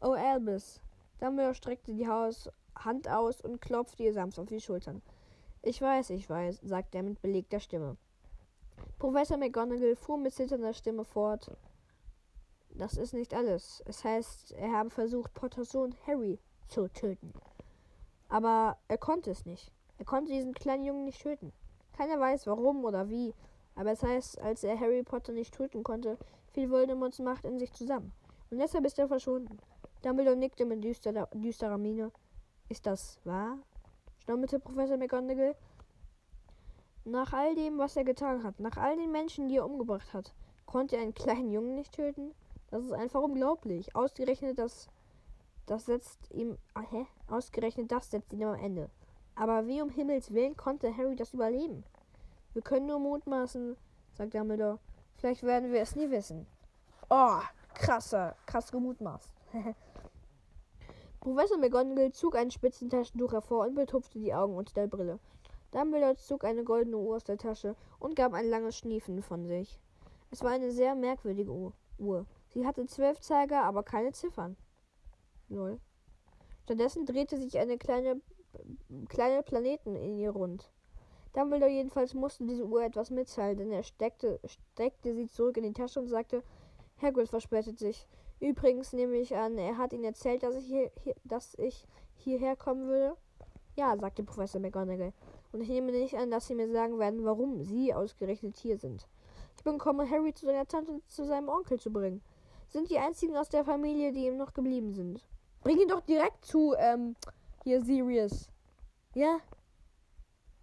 Oh, 0.00 0.12
Albus. 0.12 0.80
Dumbledore 1.20 1.54
streckte 1.54 1.94
die 1.94 2.08
Hand 2.08 3.08
aus 3.08 3.40
und 3.40 3.60
klopfte 3.60 4.02
ihr 4.02 4.12
sanft 4.12 4.38
auf 4.38 4.48
die 4.48 4.60
Schultern. 4.60 5.02
Ich 5.62 5.80
weiß, 5.80 6.10
ich 6.10 6.28
weiß, 6.28 6.60
sagte 6.62 6.98
er 6.98 7.04
mit 7.04 7.22
belegter 7.22 7.60
Stimme. 7.60 7.96
Professor 8.98 9.36
McGonagall 9.36 9.96
fuhr 9.96 10.18
mit 10.18 10.34
zitternder 10.34 10.72
Stimme 10.72 11.04
fort. 11.04 11.50
Das 12.70 12.96
ist 12.96 13.12
nicht 13.14 13.34
alles. 13.34 13.82
Es 13.86 14.04
heißt, 14.04 14.52
er 14.52 14.72
habe 14.72 14.90
versucht, 14.90 15.34
Potters 15.34 15.70
Sohn 15.70 15.94
Harry 16.06 16.38
zu 16.68 16.88
töten. 16.88 17.32
Aber 18.28 18.78
er 18.88 18.98
konnte 18.98 19.30
es 19.30 19.44
nicht. 19.44 19.70
Er 19.98 20.04
konnte 20.04 20.32
diesen 20.32 20.54
kleinen 20.54 20.84
Jungen 20.84 21.04
nicht 21.04 21.20
töten. 21.22 21.52
Keiner 21.92 22.18
weiß 22.18 22.46
warum 22.46 22.84
oder 22.84 23.08
wie. 23.08 23.34
Aber 23.74 23.92
es 23.92 24.02
heißt, 24.02 24.40
als 24.40 24.64
er 24.64 24.78
Harry 24.78 25.02
Potter 25.02 25.32
nicht 25.32 25.54
töten 25.54 25.82
konnte, 25.82 26.18
fiel 26.52 26.70
Voldemorts 26.70 27.18
Macht 27.18 27.44
in 27.44 27.58
sich 27.58 27.72
zusammen. 27.72 28.12
Und 28.50 28.58
deshalb 28.58 28.84
ist 28.84 28.98
er 28.98 29.08
verschwunden. 29.08 29.58
Dumbledore 30.02 30.36
nickte 30.36 30.64
mit 30.64 30.82
düsterer, 30.82 31.28
düsterer 31.32 31.78
Miene. 31.78 32.10
Ist 32.68 32.86
das 32.86 33.18
wahr? 33.24 33.58
stammelte 34.18 34.58
Professor 34.58 34.96
McGonagall. 34.96 35.54
Nach 37.04 37.32
all 37.32 37.56
dem, 37.56 37.78
was 37.78 37.96
er 37.96 38.04
getan 38.04 38.44
hat, 38.44 38.60
nach 38.60 38.76
all 38.76 38.96
den 38.96 39.10
Menschen, 39.10 39.48
die 39.48 39.56
er 39.56 39.66
umgebracht 39.66 40.12
hat, 40.12 40.32
konnte 40.66 40.96
er 40.96 41.02
einen 41.02 41.14
kleinen 41.14 41.50
Jungen 41.50 41.74
nicht 41.74 41.92
töten? 41.92 42.32
Das 42.70 42.84
ist 42.84 42.92
einfach 42.92 43.20
unglaublich. 43.20 43.94
Ausgerechnet 43.96 44.58
das, 44.58 44.88
das 45.66 45.86
setzt 45.86 46.30
ihm, 46.30 46.58
ah, 46.74 46.82
hä? 46.90 47.06
Ausgerechnet 47.28 47.90
das 47.90 48.10
setzt 48.10 48.32
ihn 48.32 48.44
am 48.44 48.54
Ende. 48.54 48.88
Aber 49.34 49.66
wie 49.66 49.82
um 49.82 49.90
Himmels 49.90 50.32
Willen 50.32 50.56
konnte 50.56 50.96
Harry 50.96 51.16
das 51.16 51.34
überleben? 51.34 51.82
Wir 52.52 52.62
können 52.62 52.86
nur 52.86 53.00
mutmaßen, 53.00 53.76
sagt 54.12 54.34
Dumbledore. 54.34 54.78
Vielleicht 55.16 55.42
werden 55.42 55.72
wir 55.72 55.80
es 55.80 55.96
nie 55.96 56.10
wissen. 56.10 56.46
Oh, 57.10 57.40
krasser, 57.74 58.36
krass 58.46 58.70
gemutmaßt. 58.70 59.30
Professor 61.20 61.58
McGonagall 61.58 62.12
zog 62.12 62.36
ein 62.36 62.50
Spitzentaschentuch 62.50 63.32
hervor 63.32 63.66
und 63.66 63.74
betupfte 63.74 64.18
die 64.18 64.34
Augen 64.34 64.56
unter 64.56 64.74
der 64.74 64.86
Brille. 64.86 65.18
Dumbledore 65.72 66.16
zog 66.16 66.44
eine 66.44 66.64
goldene 66.64 66.98
Uhr 66.98 67.16
aus 67.16 67.24
der 67.24 67.38
Tasche 67.38 67.74
und 67.98 68.14
gab 68.14 68.34
ein 68.34 68.48
langes 68.48 68.76
Schniefen 68.76 69.22
von 69.22 69.46
sich. 69.46 69.80
Es 70.30 70.42
war 70.42 70.50
eine 70.50 70.70
sehr 70.70 70.94
merkwürdige 70.94 71.72
Uhr. 71.98 72.26
Sie 72.48 72.66
hatte 72.66 72.86
zwölf 72.86 73.20
Zeiger, 73.20 73.64
aber 73.64 73.82
keine 73.82 74.12
Ziffern. 74.12 74.56
Null. 75.48 75.80
Stattdessen 76.64 77.06
drehte 77.06 77.38
sich 77.38 77.58
eine 77.58 77.78
kleine, 77.78 78.20
kleine 79.08 79.42
Planeten 79.42 79.96
in 79.96 80.18
ihr 80.18 80.30
rund. 80.30 80.70
Dumbledore 81.32 81.70
jedenfalls 81.70 82.12
musste 82.12 82.44
diese 82.44 82.66
Uhr 82.66 82.84
etwas 82.84 83.10
mitteilen, 83.10 83.56
denn 83.56 83.72
er 83.72 83.82
steckte, 83.82 84.38
steckte 84.44 85.14
sie 85.14 85.28
zurück 85.28 85.56
in 85.56 85.64
die 85.64 85.72
Tasche 85.72 86.00
und 86.00 86.08
sagte, 86.08 86.42
Hagrid 87.00 87.28
verspätet 87.28 87.78
sich. 87.78 88.06
Übrigens 88.40 88.92
nehme 88.92 89.16
ich 89.16 89.34
an, 89.34 89.56
er 89.56 89.78
hat 89.78 89.92
Ihnen 89.92 90.04
erzählt, 90.04 90.42
dass 90.42 90.56
ich, 90.56 90.66
hier, 90.66 90.90
hier, 91.02 91.14
dass 91.24 91.54
ich 91.58 91.86
hierher 92.14 92.56
kommen 92.56 92.88
würde? 92.88 93.16
Ja, 93.76 93.96
sagte 93.96 94.22
Professor 94.22 94.60
McGonagall. 94.60 95.12
Und 95.52 95.60
ich 95.60 95.68
nehme 95.68 95.92
nicht 95.92 96.16
an, 96.16 96.30
dass 96.30 96.46
Sie 96.46 96.54
mir 96.54 96.70
sagen 96.70 96.98
werden, 96.98 97.24
warum 97.24 97.62
Sie 97.62 97.92
ausgerechnet 97.94 98.56
hier 98.56 98.78
sind. 98.78 99.06
Ich 99.56 99.64
bin 99.64 99.74
gekommen, 99.74 100.10
Harry 100.10 100.32
zu 100.34 100.46
seiner 100.46 100.66
Tante 100.66 100.92
und 100.92 101.10
zu 101.10 101.24
seinem 101.24 101.48
Onkel 101.48 101.78
zu 101.78 101.92
bringen. 101.92 102.22
Sind 102.68 102.90
die 102.90 102.98
einzigen 102.98 103.36
aus 103.36 103.50
der 103.50 103.64
Familie, 103.64 104.12
die 104.12 104.26
ihm 104.26 104.38
noch 104.38 104.54
geblieben 104.54 104.94
sind. 104.94 105.26
Bring 105.62 105.78
ihn 105.78 105.88
doch 105.88 106.00
direkt 106.00 106.44
zu, 106.44 106.74
ähm, 106.78 107.14
hier 107.62 107.82
Sirius. 107.82 108.48
Ja? 109.14 109.38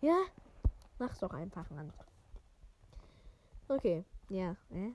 Ja? 0.02 0.18
Mach's 0.98 1.20
doch 1.20 1.32
einfach, 1.32 1.70
Mann. 1.70 1.94
Okay, 3.70 4.04
ja, 4.30 4.56
äh? 4.72 4.92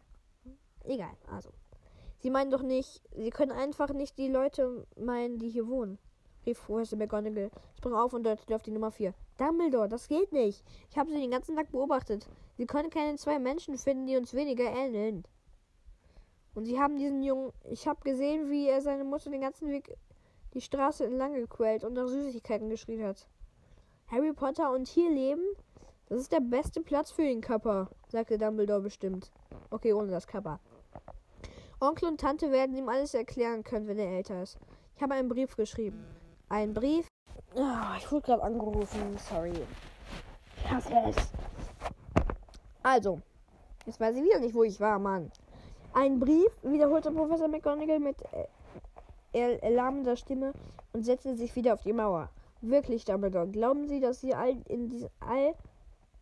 Egal, 0.83 1.17
also. 1.29 1.51
Sie 2.19 2.31
meinen 2.31 2.51
doch 2.51 2.63
nicht, 2.63 3.03
Sie 3.17 3.31
können 3.31 3.53
einfach 3.53 3.93
nicht 3.93 4.19
die 4.19 4.29
Leute 4.29 4.87
meinen, 4.97 5.39
die 5.39 5.49
hier 5.49 5.69
wohnen, 5.69 5.99
rief 6.47 6.65
Professor 6.65 6.99
McGonagall, 6.99 7.51
sprang 7.77 7.95
auf 7.95 8.13
und 8.13 8.25
deutete 8.25 8.55
auf 8.55 8.63
die 8.63 8.71
Nummer 8.71 8.91
4. 8.91 9.15
Dumbledore, 9.39 9.89
das 9.89 10.09
geht 10.09 10.33
nicht. 10.33 10.65
Ich 10.91 10.97
habe 10.97 11.11
Sie 11.11 11.21
den 11.21 11.31
ganzen 11.31 11.57
Tag 11.57 11.71
beobachtet. 11.73 12.29
Sie 12.57 12.67
können 12.67 12.91
keine 12.91 13.17
zwei 13.17 13.39
Menschen 13.39 13.77
finden, 13.77 14.07
die 14.07 14.17
uns 14.17 14.35
weniger 14.35 14.65
ähneln. 14.65 15.25
Und 16.55 16.67
Sie 16.67 16.79
haben 16.79 16.97
diesen 16.97 17.23
Jungen, 17.23 17.53
ich 17.65 17.89
habe 17.89 18.01
gesehen, 18.03 18.51
wie 18.51 18.69
er 18.69 18.81
seine 18.81 19.05
Mutter 19.05 19.31
den 19.31 19.41
ganzen 19.41 19.69
Weg 19.69 19.97
die 20.55 20.61
Straße 20.61 21.05
entlang 21.05 21.35
gequält 21.35 21.83
und 21.83 21.95
nach 21.95 22.07
Süßigkeiten 22.07 22.69
geschrien 22.69 23.05
hat. 23.05 23.27
Harry 24.07 24.33
Potter 24.33 24.73
und 24.73 24.87
hier 24.87 25.11
leben? 25.11 25.43
Das 26.09 26.21
ist 26.21 26.33
der 26.33 26.41
beste 26.41 26.81
Platz 26.81 27.11
für 27.11 27.23
den 27.23 27.41
Kappa, 27.41 27.91
sagte 28.09 28.39
Dumbledore 28.39 28.83
bestimmt. 28.83 29.33
Okay, 29.71 29.93
ohne 29.93 30.11
das 30.11 30.27
Kappa. 30.27 30.61
Onkel 31.81 32.09
und 32.09 32.21
Tante 32.21 32.53
werden 32.53 32.77
ihm 32.77 32.89
alles 32.89 33.15
erklären 33.15 33.65
können, 33.65 33.89
wenn 33.89 33.99
er 33.99 34.13
älter 34.13 34.43
ist. 34.43 34.59
Ich 34.95 35.03
habe 35.03 35.15
einen 35.15 35.29
Brief 35.29 35.57
geschrieben. 35.57 36.05
Ein 36.55 36.73
Brief? 36.73 37.09
Oh, 37.57 37.97
ich 37.99 38.13
wurde 38.13 38.27
gerade 38.27 38.45
angerufen. 38.45 39.19
Sorry. 39.29 39.55
Ich 40.57 40.71
hasse 40.71 40.95
es. 41.09 41.17
Also, 42.81 43.21
jetzt 43.87 43.99
weiß 43.99 44.15
ich 44.15 44.23
wieder 44.23 44.39
nicht, 44.39 44.55
wo 44.55 44.63
ich 44.63 44.79
war, 44.79 45.01
Mann. 45.01 45.33
Ein 45.95 46.21
Brief, 46.21 46.53
wiederholte 46.63 47.11
Professor 47.11 47.49
McGonagall 47.49 47.99
mit 47.99 48.23
äh, 49.33 49.57
erlahmender 49.57 50.15
Stimme 50.15 50.53
und 50.93 51.05
setzte 51.05 51.35
sich 51.35 51.57
wieder 51.57 51.75
auf 51.75 51.83
die 51.83 51.93
Mauer. 51.93 52.29
Wirklich, 52.61 53.05
Dumbledore, 53.05 53.49
glauben 53.49 53.89
Sie, 53.89 53.99
dass 53.99 54.21
Sie 54.21 54.33
all 54.33 54.57
in 54.69 54.89
diesem 54.89 55.11
all 55.19 55.55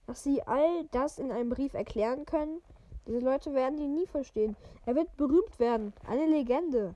dass 0.06 0.24
Sie 0.24 0.42
all 0.44 0.84
das 0.92 1.18
in 1.18 1.30
einem 1.30 1.50
Brief 1.50 1.74
erklären 1.74 2.24
können? 2.24 2.62
Diese 3.06 3.18
Leute 3.18 3.52
werden 3.52 3.76
ihn 3.76 3.96
nie 3.96 4.06
verstehen. 4.06 4.56
Er 4.86 4.94
wird 4.94 5.14
berühmt 5.18 5.58
werden. 5.58 5.92
Eine 6.08 6.24
Legende. 6.24 6.94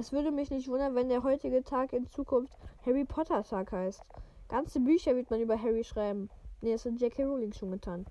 Es 0.00 0.12
würde 0.12 0.30
mich 0.30 0.50
nicht 0.50 0.66
wundern, 0.68 0.94
wenn 0.94 1.10
der 1.10 1.22
heutige 1.24 1.62
Tag 1.62 1.92
in 1.92 2.06
Zukunft 2.06 2.56
Harry 2.86 3.04
Potter 3.04 3.44
Tag 3.44 3.70
heißt. 3.70 4.00
Ganze 4.48 4.80
Bücher 4.80 5.14
wird 5.14 5.30
man 5.30 5.42
über 5.42 5.60
Harry 5.60 5.84
schreiben. 5.84 6.30
Nee, 6.62 6.72
das 6.72 6.86
hat 6.86 6.98
J.K. 6.98 7.22
Rowling 7.24 7.52
schon 7.52 7.70
getan. 7.70 8.06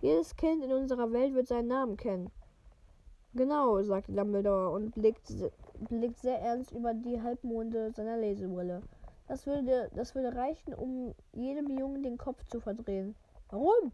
Jedes 0.00 0.34
Kind 0.34 0.64
in 0.64 0.72
unserer 0.72 1.12
Welt 1.12 1.34
wird 1.34 1.46
seinen 1.46 1.68
Namen 1.68 1.96
kennen. 1.96 2.32
Genau, 3.34 3.80
sagte 3.84 4.10
Dumbledore 4.10 4.70
und 4.70 4.96
blickte, 4.96 5.52
blickt 5.88 6.18
sehr 6.18 6.40
ernst 6.40 6.72
über 6.72 6.92
die 6.92 7.22
Halbmonde 7.22 7.92
seiner 7.92 8.16
Lesebrille. 8.16 8.82
Das 9.28 9.46
würde, 9.46 9.92
das 9.94 10.16
würde 10.16 10.34
reichen, 10.34 10.74
um 10.74 11.14
jedem 11.34 11.70
Jungen 11.70 12.02
den 12.02 12.18
Kopf 12.18 12.44
zu 12.48 12.58
verdrehen. 12.58 13.14
Warum? 13.50 13.92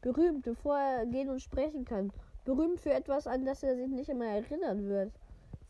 Berühmt, 0.00 0.44
bevor 0.44 0.78
er 0.78 1.06
gehen 1.06 1.28
und 1.28 1.42
sprechen 1.42 1.84
kann. 1.84 2.12
Berühmt 2.44 2.80
für 2.80 2.92
etwas, 2.92 3.26
an 3.26 3.44
das 3.44 3.64
er 3.64 3.74
sich 3.74 3.88
nicht 3.88 4.10
einmal 4.10 4.28
erinnern 4.28 4.86
wird. 4.86 5.10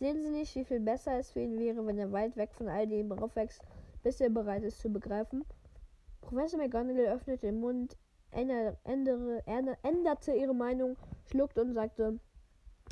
Sehen 0.04 0.20
Sie 0.20 0.28
nicht, 0.28 0.54
wie 0.54 0.66
viel 0.66 0.80
besser 0.80 1.18
es 1.18 1.30
für 1.30 1.40
ihn 1.40 1.58
wäre, 1.58 1.86
wenn 1.86 1.96
er 1.96 2.12
weit 2.12 2.36
weg 2.36 2.52
von 2.52 2.68
all 2.68 2.86
dem 2.86 3.10
aufwächst, 3.10 3.62
bis 4.02 4.20
er 4.20 4.28
bereit 4.28 4.62
ist 4.62 4.78
zu 4.78 4.90
begreifen? 4.90 5.46
Professor 6.20 6.60
McGonagall 6.60 7.06
öffnete 7.06 7.46
den 7.46 7.58
Mund, 7.58 7.96
änderte 8.30 10.34
ihre 10.34 10.54
Meinung, 10.54 10.98
schluckte 11.24 11.62
und 11.62 11.72
sagte, 11.72 12.18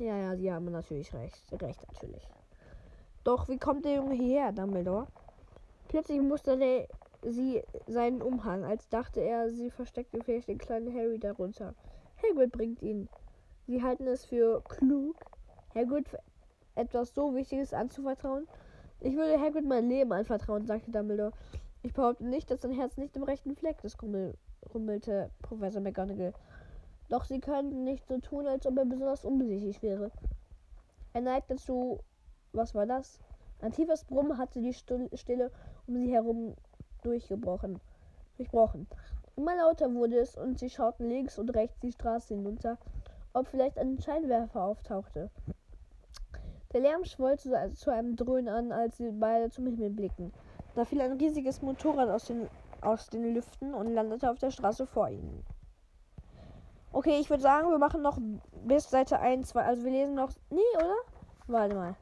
ja, 0.01 0.16
ja, 0.16 0.37
Sie 0.37 0.51
haben 0.51 0.72
natürlich 0.72 1.12
recht. 1.12 1.53
Recht, 1.61 1.87
natürlich. 1.92 2.27
Doch 3.25 3.46
wie 3.51 3.59
kommt 3.59 3.85
der 3.85 3.96
Junge 3.96 4.14
hierher, 4.14 4.53
Dumbledore? 4.53 5.07
Plötzlich 5.88 6.18
musterte 6.18 6.88
sie 7.20 7.62
seinen 7.88 8.22
Umhang, 8.22 8.64
als 8.64 8.88
dachte 8.88 9.20
er, 9.20 9.51
sie 9.51 9.68
versteckte 9.68 10.25
vielleicht 10.25 10.48
den 10.48 10.57
kleinen 10.57 10.94
Harry 10.94 11.18
darunter. 11.18 11.75
Hagrid 12.22 12.53
bringt 12.53 12.81
ihn. 12.81 13.11
Sie 13.66 13.83
halten 13.83 14.07
es 14.07 14.25
für 14.25 14.62
klug, 14.62 15.16
Hagrid 15.75 16.09
etwas 16.74 17.14
so 17.14 17.35
Wichtiges 17.35 17.72
anzuvertrauen. 17.72 18.46
Ich 19.00 19.16
würde 19.16 19.40
Hagrid 19.40 19.64
mein 19.66 19.88
Leben 19.88 20.12
anvertrauen, 20.12 20.66
sagte 20.66 20.90
Dumbledore. 20.90 21.32
Ich 21.82 21.92
behaupte 21.92 22.24
nicht, 22.24 22.50
dass 22.50 22.62
sein 22.62 22.72
Herz 22.72 22.96
nicht 22.96 23.16
im 23.16 23.24
rechten 23.24 23.56
Fleck 23.56 23.82
ist, 23.82 23.98
rummelte 24.72 25.30
Professor 25.42 25.80
McGonagall. 25.80 26.32
Doch 27.08 27.24
sie 27.24 27.40
können 27.40 27.85
nicht 27.85 28.06
so 28.06 28.18
tun, 28.18 28.46
als 28.46 28.66
ob 28.66 28.78
er 28.78 28.85
besonders 28.85 29.24
unbesichtig 29.24 29.82
wäre. 29.82 30.11
Er 31.12 31.20
neigte 31.20 31.56
zu. 31.56 32.00
Was 32.52 32.74
war 32.74 32.87
das? 32.87 33.18
Ein 33.61 33.72
tiefes 33.72 34.04
Brummen 34.04 34.38
hatte 34.38 34.61
die 34.61 34.72
Stille 34.72 35.50
um 35.87 35.96
sie 35.96 36.12
herum 36.12 36.54
durchgebrochen. 37.02 37.80
Durchbrochen. 38.37 38.87
Immer 39.37 39.56
lauter 39.56 39.92
wurde 39.94 40.18
es 40.18 40.37
und 40.37 40.58
sie 40.58 40.70
schauten 40.70 41.08
links 41.08 41.38
und 41.38 41.50
rechts 41.50 41.80
die 41.80 41.92
Straße 41.92 42.35
hinunter, 42.35 42.78
ob 43.32 43.48
vielleicht 43.48 43.78
ein 43.78 44.00
Scheinwerfer 44.00 44.62
auftauchte. 44.62 45.30
Der 46.72 46.80
Lärm 46.80 47.04
schwoll 47.04 47.38
zu, 47.38 47.50
zu 47.74 47.90
einem 47.90 48.16
Dröhnen 48.16 48.48
an, 48.48 48.72
als 48.72 48.96
sie 48.96 49.11
beide 49.11 49.50
zum 49.50 49.66
Himmel 49.66 49.90
blickten. 49.90 50.32
Da 50.74 50.85
fiel 50.85 51.00
ein 51.00 51.12
riesiges 51.12 51.61
Motorrad 51.61 52.08
aus 52.08 52.24
den, 52.24 52.48
aus 52.80 53.08
den 53.08 53.35
Lüften 53.35 53.74
und 53.74 53.92
landete 53.92 54.30
auf 54.30 54.38
der 54.38 54.50
Straße 54.50 54.87
vor 54.87 55.08
ihnen. 55.08 55.44
Okay, 56.92 57.18
ich 57.18 57.30
würde 57.30 57.42
sagen, 57.42 57.70
wir 57.70 57.78
machen 57.78 58.02
noch 58.02 58.18
bis 58.64 58.90
Seite 58.90 59.18
1, 59.18 59.48
2. 59.48 59.64
Also 59.64 59.85
wir 59.85 59.90
lesen 59.90 60.14
noch. 60.14 60.30
Nee, 60.50 60.61
oder? 60.76 60.94
Warte 61.46 61.74
mal. 61.74 61.94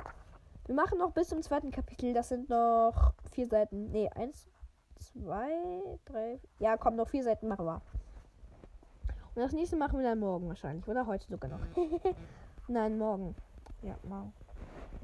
Wir 0.66 0.74
machen 0.74 0.98
noch 0.98 1.12
bis 1.12 1.28
zum 1.28 1.42
zweiten 1.42 1.70
Kapitel. 1.70 2.12
Das 2.12 2.28
sind 2.28 2.48
noch 2.48 3.12
vier 3.32 3.48
Seiten. 3.48 3.90
Nee, 3.90 4.08
eins, 4.14 4.48
zwei, 4.98 5.48
drei. 6.04 6.40
Ja, 6.58 6.76
komm, 6.76 6.96
noch 6.96 7.08
vier 7.08 7.24
Seiten 7.24 7.48
machen 7.48 7.66
wir. 7.66 7.82
Und 9.34 9.42
das 9.42 9.52
nächste 9.52 9.76
machen 9.76 9.98
wir 9.98 10.06
dann 10.06 10.20
morgen 10.20 10.48
wahrscheinlich. 10.48 10.86
Oder 10.86 11.06
heute 11.06 11.26
sogar 11.26 11.50
noch. 11.50 11.60
Nein, 12.68 12.98
morgen. 12.98 13.34
Ja, 13.82 13.96
morgen. 14.02 14.32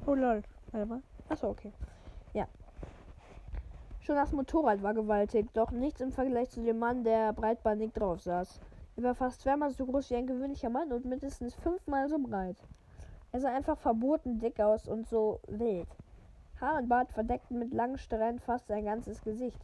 Oh 0.05 0.13
lol. 0.13 0.43
Warte 0.71 0.85
mal. 0.85 1.01
Achso, 1.29 1.49
okay. 1.49 1.71
Ja. 2.33 2.47
Schon 3.99 4.15
das 4.15 4.31
Motorrad 4.31 4.81
war 4.83 4.93
gewaltig, 4.93 5.47
doch 5.53 5.71
nichts 5.71 6.01
im 6.01 6.11
Vergleich 6.11 6.49
zu 6.49 6.63
dem 6.63 6.79
Mann, 6.79 7.03
der 7.03 7.33
breitbandig 7.33 7.93
drauf 7.93 8.21
saß. 8.21 8.59
Er 8.95 9.03
war 9.03 9.15
fast 9.15 9.41
zweimal 9.41 9.71
so 9.71 9.85
groß 9.85 10.09
wie 10.09 10.15
ein 10.15 10.27
gewöhnlicher 10.27 10.69
Mann 10.69 10.91
und 10.91 11.05
mindestens 11.05 11.55
fünfmal 11.55 12.09
so 12.09 12.17
breit. 12.17 12.57
Er 13.31 13.41
sah 13.41 13.53
einfach 13.53 13.77
verboten 13.77 14.39
dick 14.39 14.59
aus 14.59 14.87
und 14.87 15.07
so 15.07 15.39
wild. 15.47 15.87
Haar 16.59 16.77
und 16.77 16.89
Bart 16.89 17.11
verdeckten 17.11 17.59
mit 17.59 17.73
langen 17.73 17.97
Strähnen 17.97 18.39
fast 18.39 18.67
sein 18.67 18.85
ganzes 18.85 19.21
Gesicht. 19.21 19.59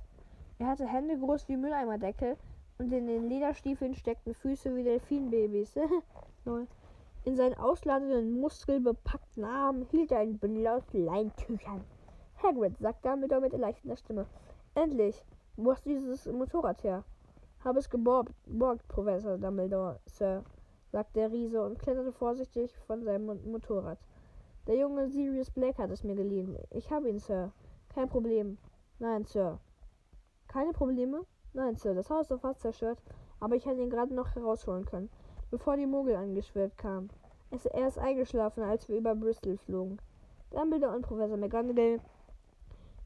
Er 0.59 0.67
hatte 0.67 0.87
Hände 0.87 1.17
groß 1.17 1.47
wie 1.47 1.57
Mülleimerdeckel 1.57 2.37
und 2.77 2.91
in 2.91 3.07
den 3.07 3.29
Lederstiefeln 3.29 3.95
steckten 3.95 4.33
Füße 4.35 4.75
wie 4.75 4.83
Delfinbabys. 4.83 5.75
in 7.25 7.35
seinen 7.35 7.55
ausladenden, 7.55 8.39
muskelbepackten 8.39 9.43
Armen 9.43 9.83
hielt 9.91 10.11
er 10.11 10.19
ein 10.19 10.37
Bündel 10.37 10.67
aus 10.67 10.83
Leintüchern. 10.91 11.83
Hagrid, 12.41 12.77
sagte 12.79 13.09
Dumbledore 13.09 13.41
mit 13.41 13.53
erleichternder 13.53 13.95
Stimme. 13.95 14.25
Endlich! 14.75 15.23
Wo 15.55 15.71
hast 15.71 15.85
du 15.85 15.89
dieses 15.91 16.25
Motorrad 16.25 16.83
her? 16.83 17.03
Habe 17.63 17.79
es 17.79 17.89
geborgt, 17.89 18.33
Professor 18.89 19.37
Dumbledore, 19.37 19.99
Sir, 20.05 20.43
sagte 20.91 21.19
der 21.19 21.31
Riese 21.31 21.63
und 21.63 21.79
kletterte 21.79 22.11
vorsichtig 22.11 22.75
von 22.87 23.03
seinem 23.03 23.25
Motorrad. 23.49 23.99
Der 24.67 24.75
junge 24.75 25.07
Sirius 25.09 25.51
Black 25.51 25.77
hat 25.77 25.91
es 25.91 26.03
mir 26.03 26.15
geliehen. 26.15 26.57
Ich 26.71 26.91
habe 26.91 27.09
ihn, 27.09 27.19
Sir. 27.19 27.51
Kein 27.89 28.09
Problem. 28.09 28.57
Nein, 28.99 29.25
Sir. 29.25 29.59
Keine 30.47 30.73
Probleme? 30.73 31.25
Nein, 31.53 31.75
Sir. 31.75 31.93
Das 31.93 32.09
Haus 32.09 32.31
ist 32.31 32.41
fast 32.41 32.61
zerstört, 32.61 33.01
aber 33.39 33.55
ich 33.55 33.65
hätte 33.65 33.81
ihn 33.81 33.89
gerade 33.89 34.13
noch 34.13 34.35
herausholen 34.35 34.85
können, 34.85 35.09
bevor 35.53 35.77
die 35.77 35.85
Mogel 35.85 36.15
angeschwirrt 36.15 36.79
kamen. 36.79 37.11
Er 37.51 37.87
ist 37.87 37.99
eingeschlafen, 37.99 38.63
als 38.63 38.89
wir 38.89 38.97
über 38.97 39.13
Bristol 39.13 39.55
flogen. 39.57 39.99
Dumbledore 40.49 40.95
und 40.95 41.03
Professor 41.03 41.37
McGonagall 41.37 41.99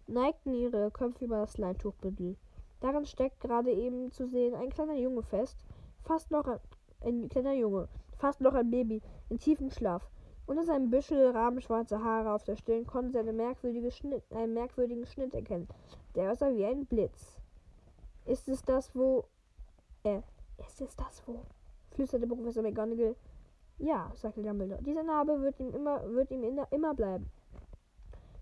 neigten 0.07 0.53
ihre 0.53 0.89
Köpfe 0.91 1.25
über 1.25 1.41
das 1.41 1.57
Leintuchbündel. 1.57 2.37
Daran 2.79 3.05
steckt 3.05 3.41
gerade 3.41 3.73
eben 3.73 4.13
zu 4.13 4.27
sehen 4.27 4.55
ein 4.55 4.69
kleiner 4.69 4.95
Junge 4.95 5.23
fest, 5.23 5.57
fast 6.03 6.31
noch 6.31 6.47
ein, 6.47 6.59
ein 7.01 7.27
kleiner 7.27 7.51
Junge, 7.51 7.89
fast 8.15 8.39
noch 8.39 8.53
ein 8.53 8.71
Baby, 8.71 9.01
in 9.27 9.39
tiefem 9.39 9.69
Schlaf. 9.69 10.09
Unter 10.45 10.63
seinem 10.63 10.89
Büschel 10.89 11.31
rahmenschwarze 11.31 12.01
Haare 12.01 12.31
auf 12.31 12.45
der 12.45 12.55
Stirn 12.55 12.87
konnte 12.87 13.11
sie 13.11 13.19
eine 13.19 13.33
merkwürdige 13.33 13.91
Schnitt, 13.91 14.23
einen 14.31 14.53
merkwürdigen 14.53 15.05
Schnitt 15.05 15.33
erkennen. 15.33 15.67
Der 16.15 16.31
aussah 16.31 16.55
wie 16.55 16.65
ein 16.65 16.85
Blitz. 16.85 17.41
Ist 18.23 18.47
es 18.47 18.61
das, 18.61 18.95
wo. 18.95 19.25
Äh, 20.03 20.21
ist 20.65 20.79
es 20.79 20.95
das, 20.95 21.21
wo? 21.27 21.41
Flüsterte 21.97 22.27
Professor 22.27 22.61
McGonagall. 22.61 23.15
Ja, 23.79 24.11
sagte 24.13 24.43
Dumbledore. 24.43 24.81
Diese 24.83 25.03
Narbe 25.03 25.41
wird 25.41 25.59
ihm 25.59 25.73
immer, 25.73 26.07
wird 26.13 26.31
ihm 26.31 26.43
immer 26.69 26.93
bleiben. 26.93 27.25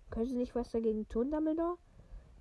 Können 0.10 0.26
Sie 0.26 0.36
nicht 0.36 0.54
was 0.56 0.72
dagegen 0.72 1.08
tun, 1.08 1.32
Dumbledore? 1.32 1.78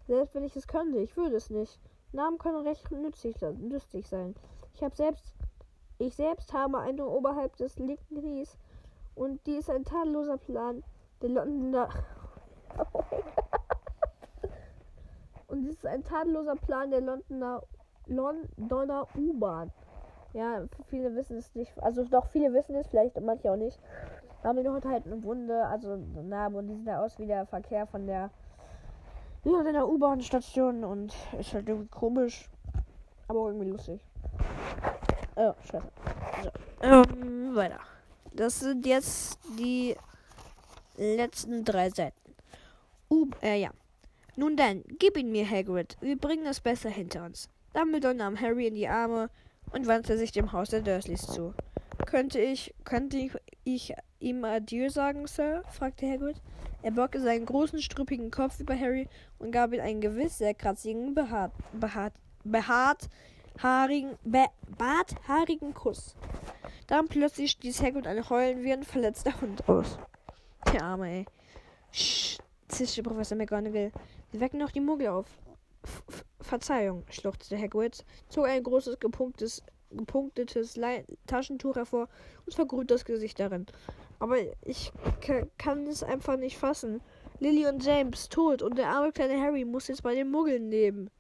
Selbst 0.07 0.35
wenn 0.35 0.43
ich 0.43 0.57
es 0.57 0.67
könnte, 0.67 0.99
ich 0.99 1.17
würde 1.17 1.37
es 1.37 1.51
nicht. 1.51 1.81
Namen 2.13 2.39
können 2.39 2.67
recht 2.67 2.91
nützlich, 2.91 3.41
nützlich 3.41 4.09
sein. 4.09 4.35
Ich 4.75 4.83
habe 4.83 4.95
selbst, 4.95 5.35
ich 5.99 6.17
selbst 6.17 6.53
habe 6.53 6.79
eine 6.79 7.07
oberhalb 7.07 7.57
des 7.57 7.79
linken 7.79 8.21
Knies 8.21 8.59
und 9.15 9.45
die 9.47 9.57
ist 9.57 9.71
ein 9.71 9.85
tadelloser 9.85 10.37
Plan 10.37 10.83
der 11.23 11.31
Londoner. 11.31 11.89
und 15.47 15.63
dies 15.63 15.77
ist 15.77 15.87
ein 15.87 16.03
tadelloser 16.03 16.57
Plan 16.57 16.91
der 16.91 17.01
Londoner, 17.01 17.63
Londoner 18.07 19.07
U-Bahn. 19.17 19.71
Ja, 20.35 20.65
viele 20.89 21.15
wissen 21.15 21.37
es 21.39 21.55
nicht. 21.55 21.73
Also 21.81 22.05
doch, 22.05 22.27
viele 22.27 22.53
wissen 22.53 22.75
es, 22.75 22.89
vielleicht 22.89 23.19
manche 23.21 23.53
auch 23.53 23.57
nicht. 23.57 23.79
Haben 24.43 24.63
die 24.63 24.69
heute 24.69 24.89
halt 24.89 25.07
eine 25.07 25.23
Wunde, 25.23 25.65
also 25.67 25.93
eine 25.93 26.25
Narbe 26.25 26.59
und 26.59 26.67
die 26.67 26.75
sieht 26.75 26.89
aus 26.91 27.19
wie 27.19 27.27
der 27.27 27.47
Verkehr 27.47 27.87
von 27.87 28.07
der 28.07 28.31
Londoner 29.45 29.89
U-Bahn-Station 29.89 30.83
und 30.83 31.15
ist 31.39 31.55
halt 31.55 31.69
irgendwie 31.69 31.89
komisch, 31.89 32.51
aber 33.29 33.47
irgendwie 33.47 33.71
lustig. 33.71 34.05
Oh, 35.37 35.53
scheiße. 35.71 35.87
So. 36.43 36.51
Ähm, 36.83 37.55
weiter. 37.55 37.79
Das 38.33 38.59
sind 38.59 38.85
jetzt 38.87 39.39
die 39.59 39.97
letzten 40.97 41.65
drei 41.65 41.91
Seiten. 41.91 42.35
Uh, 43.09 43.29
äh, 43.41 43.61
ja. 43.61 43.71
Nun 44.35 44.57
dann, 44.57 44.83
gib 44.99 45.17
ihn 45.17 45.31
mir, 45.31 45.49
Hagrid. 45.49 45.97
Wir 46.01 46.19
bringen 46.19 46.47
es 46.47 46.61
besser 46.61 46.91
hinter 46.91 47.25
uns. 47.25 47.49
Dumbledore 47.73 48.15
nahm 48.15 48.41
Harry 48.41 48.67
in 48.67 48.75
die 48.75 48.89
Arme 48.89 49.31
und 49.75 49.87
wandte 49.89 50.17
sich 50.17 50.33
dem 50.33 50.53
Haus 50.53 50.71
der 50.71 50.83
Dursleys 50.83 51.27
zu. 51.27 51.53
Könnte 52.07 52.39
ich, 52.39 52.75
könnte 52.85 53.17
ich, 53.17 53.33
ich 53.65 53.93
ihm 54.21 54.45
Adieu 54.45 54.89
sagen, 54.89 55.27
Sir? 55.27 55.63
fragte 55.71 56.09
Hagrid. 56.09 56.41
Er 56.83 56.93
beugte 56.93 57.21
seinen 57.21 57.47
großen, 57.47 57.81
struppigen 57.81 58.31
Kopf 58.31 58.61
über 58.61 58.79
Harry 58.79 59.09
und 59.39 59.51
gab 59.53 59.73
ihm 59.73 59.81
einen 59.81 60.01
gewiss 60.01 60.39
sehr 60.39 60.55
kratzigen, 60.55 61.15
behaart, 61.15 61.53
behaart, 61.73 62.13
behaart, 62.45 63.09
haarigen, 63.63 64.17
be, 64.23 64.45
barthaarigen 64.79 65.75
Kuss. 65.75 66.15
Dann 66.87 67.09
plötzlich 67.09 67.53
stieß 67.53 67.83
Hagrid 67.83 68.07
ein 68.07 68.29
Heulen 68.29 68.63
wie 68.63 68.73
ein 68.73 68.85
verletzter 68.85 69.41
Hund 69.41 69.69
aus. 69.69 69.99
Der 70.73 70.83
Arme, 70.83 71.09
ey. 71.09 71.27
Sch, 71.91 72.39
zischte 72.69 73.03
Professor 73.03 73.37
McGonagall. 73.37 73.93
Sie 74.31 74.41
wecken 74.41 74.59
noch 74.59 74.71
die 74.71 74.81
Muggel 74.81 75.09
auf. 75.09 75.27
Verzeihung, 76.55 77.03
schluchzte 77.11 77.59
Hagrid, 77.59 78.05
zog 78.29 78.47
ein 78.47 78.63
großes, 78.63 79.01
gepunktetes, 79.01 79.61
gepunktetes 79.91 80.79
Taschentuch 81.27 81.75
hervor 81.75 82.09
und 82.47 82.55
vergrüht 82.55 82.93
das 82.93 83.05
Gesicht 83.05 83.41
darin. 83.41 83.67
Aber 84.21 84.37
ich 84.63 84.93
kann 85.59 85.89
es 85.89 86.05
einfach 86.05 86.37
nicht 86.37 86.57
fassen. 86.57 87.01
Lily 87.41 87.67
und 87.67 87.85
James 87.85 88.29
tot 88.29 88.63
und 88.63 88.79
der 88.79 88.91
arme 88.91 89.11
kleine 89.11 89.41
Harry 89.41 89.65
muss 89.65 89.89
jetzt 89.89 90.05
bei 90.05 90.15
den 90.15 90.31
Muggeln 90.31 90.71
leben. 90.71 91.11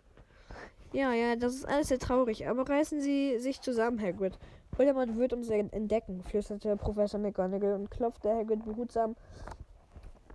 Ja, 0.92 1.12
ja, 1.12 1.34
das 1.34 1.56
ist 1.56 1.66
alles 1.66 1.88
sehr 1.88 1.98
traurig, 1.98 2.46
aber 2.46 2.68
reißen 2.68 3.00
Sie 3.00 3.40
sich 3.40 3.60
zusammen, 3.60 4.00
Hagrid. 4.00 4.38
Voldemort 4.76 5.16
wird 5.16 5.32
uns 5.32 5.50
entdecken, 5.50 6.22
flüsterte 6.22 6.76
Professor 6.76 7.18
McGonagall 7.18 7.74
und 7.74 7.90
klopfte 7.90 8.32
Hagrid 8.32 8.64
behutsam 8.64 9.16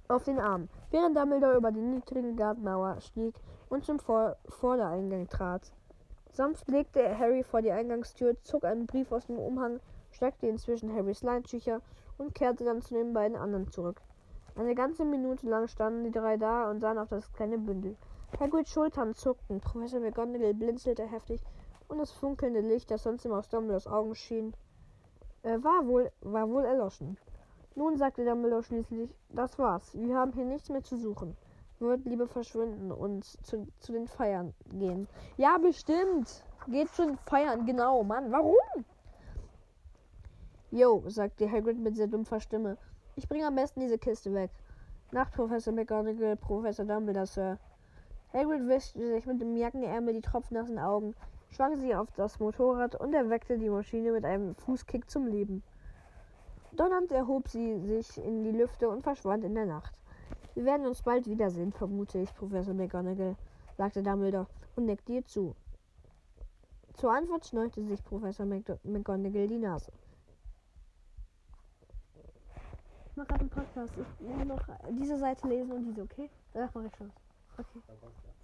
auf 0.10 0.24
den 0.24 0.40
Arm, 0.40 0.70
während 0.90 1.16
Dumbledore 1.16 1.56
über 1.56 1.72
die 1.72 1.82
niedrige 1.82 2.34
Gartenmauer 2.34 3.00
stieg 3.00 3.36
und 3.70 3.86
zum 3.86 4.00
Vor 4.00 4.38
Vordereingang 4.48 5.30
trat. 5.30 5.72
Sanft 6.32 6.68
legte 6.68 7.00
er 7.00 7.20
Harry 7.20 7.44
vor 7.44 7.62
die 7.62 7.72
Eingangstür, 7.72 8.36
zog 8.42 8.66
einen 8.66 8.88
Brief 8.88 9.12
aus 9.12 9.28
dem 9.28 9.38
Umhang, 9.38 9.80
steckte 10.10 10.48
ihn 10.48 10.58
zwischen 10.58 10.92
Harrys 10.92 11.22
Leintücher 11.22 11.82
und 12.18 12.34
kehrte 12.34 12.66
dann 12.66 12.82
zu 12.82 12.96
den 12.96 13.14
beiden 13.14 13.38
anderen 13.38 13.70
zurück. 13.70 14.02
Eine 14.56 14.74
ganze 14.74 15.06
Minute 15.06 15.48
lang 15.48 15.68
standen 15.68 16.04
die 16.04 16.12
drei 16.12 16.38
da 16.38 16.72
und 16.72 16.80
sahen 16.80 16.98
auf 16.98 17.10
das 17.10 17.32
kleine 17.34 17.60
Bündel. 17.60 17.96
Hagrids 18.40 18.72
Schultern 18.72 19.14
zuckten, 19.14 19.62
Professor 19.62 20.00
McGonagall 20.00 20.56
blinzelte 20.56 21.06
heftig 21.06 21.40
und 21.88 22.00
das 22.00 22.12
funkelnde 22.12 22.62
Licht, 22.62 22.90
das 22.90 23.04
sonst 23.04 23.26
immer 23.26 23.38
aus 23.38 23.50
Dumbledores 23.50 23.86
Augen 23.86 24.16
schien, 24.16 24.56
äh, 25.44 25.62
war, 25.62 25.86
wohl, 25.86 26.12
war 26.22 26.50
wohl 26.50 26.66
erloschen. 26.66 27.20
Nun, 27.80 27.96
sagte 27.96 28.26
Dumbledore 28.26 28.62
schließlich, 28.62 29.10
das 29.30 29.58
war's. 29.58 29.98
Wir 29.98 30.18
haben 30.18 30.34
hier 30.34 30.44
nichts 30.44 30.68
mehr 30.70 30.84
zu 30.84 30.98
suchen. 30.98 31.38
Wird 31.80 32.04
lieber 32.04 32.28
verschwinden 32.28 32.92
und 32.92 33.24
zu, 33.24 33.66
zu 33.80 33.94
den 33.94 34.06
Feiern 34.06 34.54
gehen. 34.66 35.08
Ja, 35.38 35.58
bestimmt. 35.58 36.44
Geht 36.68 36.90
zu 36.90 37.06
den 37.06 37.18
Feiern, 37.20 37.66
genau, 37.66 38.04
Mann. 38.04 38.34
Warum? 38.34 38.84
Jo, 40.72 41.04
sagte 41.08 41.50
Hagrid 41.50 41.80
mit 41.80 41.96
sehr 41.96 42.08
dumpfer 42.08 42.42
Stimme. 42.42 42.78
Ich 43.16 43.30
bringe 43.30 43.48
am 43.48 43.56
besten 43.56 43.80
diese 43.80 43.98
Kiste 43.98 44.34
weg. 44.34 44.52
Nacht, 45.14 45.32
Professor 45.32 45.72
McGonagall, 45.72 46.36
Professor 46.36 46.84
Dumbledore, 46.84 47.28
Sir. 47.28 47.58
Hagrid 48.34 48.68
wischte 48.68 49.08
sich 49.08 49.26
mit 49.26 49.40
dem 49.40 49.56
Jackenärmel 49.56 50.16
die 50.16 50.22
tropfnassen 50.22 50.80
Augen 50.80 51.16
schwang 51.52 51.80
sie 51.80 51.96
auf 51.96 52.12
das 52.18 52.40
Motorrad 52.42 52.96
und 52.96 53.14
erweckte 53.14 53.58
die 53.58 53.70
Maschine 53.70 54.12
mit 54.12 54.26
einem 54.26 54.54
Fußkick 54.56 55.10
zum 55.10 55.28
Leben. 55.28 55.64
Donnernd 56.74 57.12
erhob 57.12 57.48
sie 57.48 57.80
sich 57.80 58.18
in 58.18 58.44
die 58.44 58.52
Lüfte 58.52 58.90
und 58.90 59.04
verschwand 59.04 59.44
in 59.44 59.56
der 59.56 59.66
Nacht. 59.66 59.94
Wir 60.56 60.66
werden 60.66 60.86
uns 60.86 61.02
bald 61.02 61.28
wiedersehen, 61.28 61.72
vermute 61.72 62.20
ich, 62.20 62.34
Professor 62.36 62.74
McGonagall, 62.74 63.36
sagte 63.78 64.04
Dumbledore 64.04 64.48
und 64.76 64.86
nickte 64.86 65.14
ihr 65.14 65.26
zu. 65.26 65.56
Zur 66.94 67.14
Antwort 67.14 67.46
schneute 67.46 67.82
sich 67.84 68.04
Professor 68.04 68.46
McGonagall 68.46 69.48
die 69.48 69.58
Nase. 69.58 69.92
Ich 73.10 73.16
mache 73.16 73.28
gerade 73.28 73.42
einen 73.42 73.50
Podcast. 73.50 73.94
Ich 74.20 74.28
muss 74.28 74.46
noch 74.46 74.66
diese 74.92 75.18
Seite 75.18 75.48
lesen 75.48 75.72
und 75.72 75.86
diese, 75.86 76.02
okay? 76.02 76.30
Danach 76.54 76.74
mache 76.74 76.88
ich 76.88 76.96
Schluss. 76.96 77.12
Okay. 77.58 77.80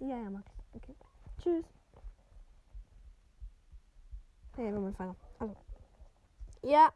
Ja, 0.00 0.16
ja, 0.18 0.30
mach 0.30 0.40
ich. 0.40 0.82
Okay. 0.82 0.94
Tschüss. 1.38 1.64
Nee, 4.56 4.72
wir 4.72 4.92
fangen. 4.92 5.16
Also. 5.38 5.54
Ja. 6.62 6.90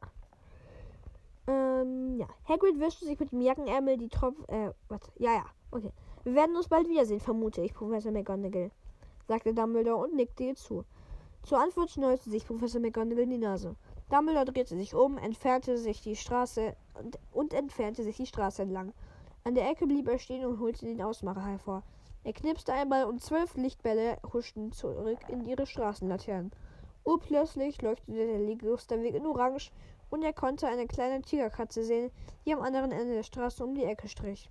Ähm, 1.50 2.18
ja. 2.18 2.28
Hagrid 2.48 2.78
wischte 2.78 3.04
sich 3.04 3.18
mit 3.18 3.32
dem 3.32 3.40
Jackenärmel 3.40 3.96
die 3.96 4.08
Tropfen. 4.08 4.48
Äh, 4.48 4.72
warte. 4.88 5.10
Ja, 5.16 5.32
ja. 5.32 5.44
Okay. 5.70 5.92
Wir 6.22 6.34
werden 6.34 6.56
uns 6.56 6.68
bald 6.68 6.88
wiedersehen, 6.88 7.20
vermute 7.20 7.62
ich, 7.62 7.72
Professor 7.72 8.12
McGonagall, 8.12 8.70
sagte 9.26 9.54
Dumbledore 9.54 10.04
und 10.04 10.14
nickte 10.14 10.44
ihr 10.44 10.54
zu. 10.54 10.84
Zur 11.42 11.58
Antwort 11.58 11.90
schnäuzte 11.90 12.28
sich 12.28 12.46
Professor 12.46 12.80
McGonagall 12.80 13.26
die 13.26 13.38
Nase. 13.38 13.74
Dumbledore 14.10 14.44
drehte 14.44 14.76
sich 14.76 14.94
um, 14.94 15.16
entfernte 15.16 15.78
sich 15.78 16.02
die 16.02 16.16
Straße 16.16 16.76
und, 16.94 17.18
und 17.32 17.54
entfernte 17.54 18.02
sich 18.04 18.16
die 18.16 18.26
Straße 18.26 18.62
entlang. 18.62 18.92
An 19.44 19.54
der 19.54 19.70
Ecke 19.70 19.86
blieb 19.86 20.08
er 20.08 20.18
stehen 20.18 20.44
und 20.44 20.60
holte 20.60 20.84
den 20.84 21.00
Ausmacher 21.00 21.46
hervor. 21.46 21.82
Er 22.22 22.34
knipste 22.34 22.74
einmal 22.74 23.06
und 23.06 23.22
zwölf 23.22 23.56
Lichtbälle 23.56 24.18
huschten 24.32 24.72
zurück 24.72 25.20
in 25.28 25.46
ihre 25.46 25.64
Straßenlaternen. 25.64 26.50
Urplötzlich 27.04 27.80
leuchtete 27.80 28.12
der 28.12 28.40
Ligusterweg 28.40 29.14
in 29.14 29.26
Orange 29.26 29.72
und 30.10 30.22
er 30.22 30.32
konnte 30.32 30.66
eine 30.66 30.86
kleine 30.86 31.22
Tigerkatze 31.22 31.84
sehen, 31.84 32.10
die 32.44 32.52
am 32.52 32.60
anderen 32.60 32.92
Ende 32.92 33.14
der 33.14 33.22
Straße 33.22 33.64
um 33.64 33.74
die 33.74 33.84
Ecke 33.84 34.08
strich. 34.08 34.50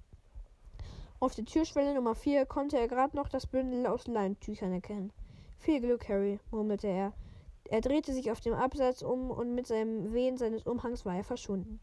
Auf 1.19 1.35
der 1.35 1.45
Türschwelle 1.45 1.93
Nummer 1.93 2.15
4 2.15 2.45
konnte 2.45 2.77
er 2.77 2.87
gerade 2.87 3.15
noch 3.15 3.27
das 3.27 3.45
Bündel 3.45 3.85
aus 3.87 4.07
Leintüchern 4.07 4.71
erkennen. 4.71 5.11
Viel 5.57 5.81
Glück, 5.81 6.07
Harry, 6.07 6.39
murmelte 6.49 6.87
er. 6.87 7.13
Er 7.65 7.81
drehte 7.81 8.13
sich 8.13 8.31
auf 8.31 8.39
dem 8.39 8.53
Absatz 8.53 9.01
um 9.01 9.29
und 9.29 9.53
mit 9.53 9.67
seinem 9.67 10.13
Wehen 10.13 10.37
seines 10.37 10.63
Umhangs 10.63 11.05
war 11.05 11.15
er 11.15 11.25
verschwunden. 11.25 11.81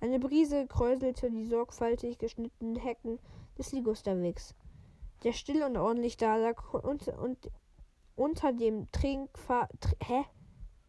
Eine 0.00 0.18
Brise 0.18 0.66
kräuselte 0.66 1.30
die 1.30 1.46
sorgfältig 1.46 2.18
geschnittenen 2.18 2.76
Hecken 2.76 3.18
des 3.58 3.72
Ligusterwegs. 3.72 4.54
Der 5.22 5.32
still 5.32 5.62
und 5.62 5.76
ordentlich 5.76 6.16
dalag 6.16 6.74
und, 6.74 7.06
und 7.08 7.50
unter 8.16 8.52
dem 8.52 8.90
Trinkfa 8.92 9.68
tr 9.80 9.94
hä? 10.02 10.24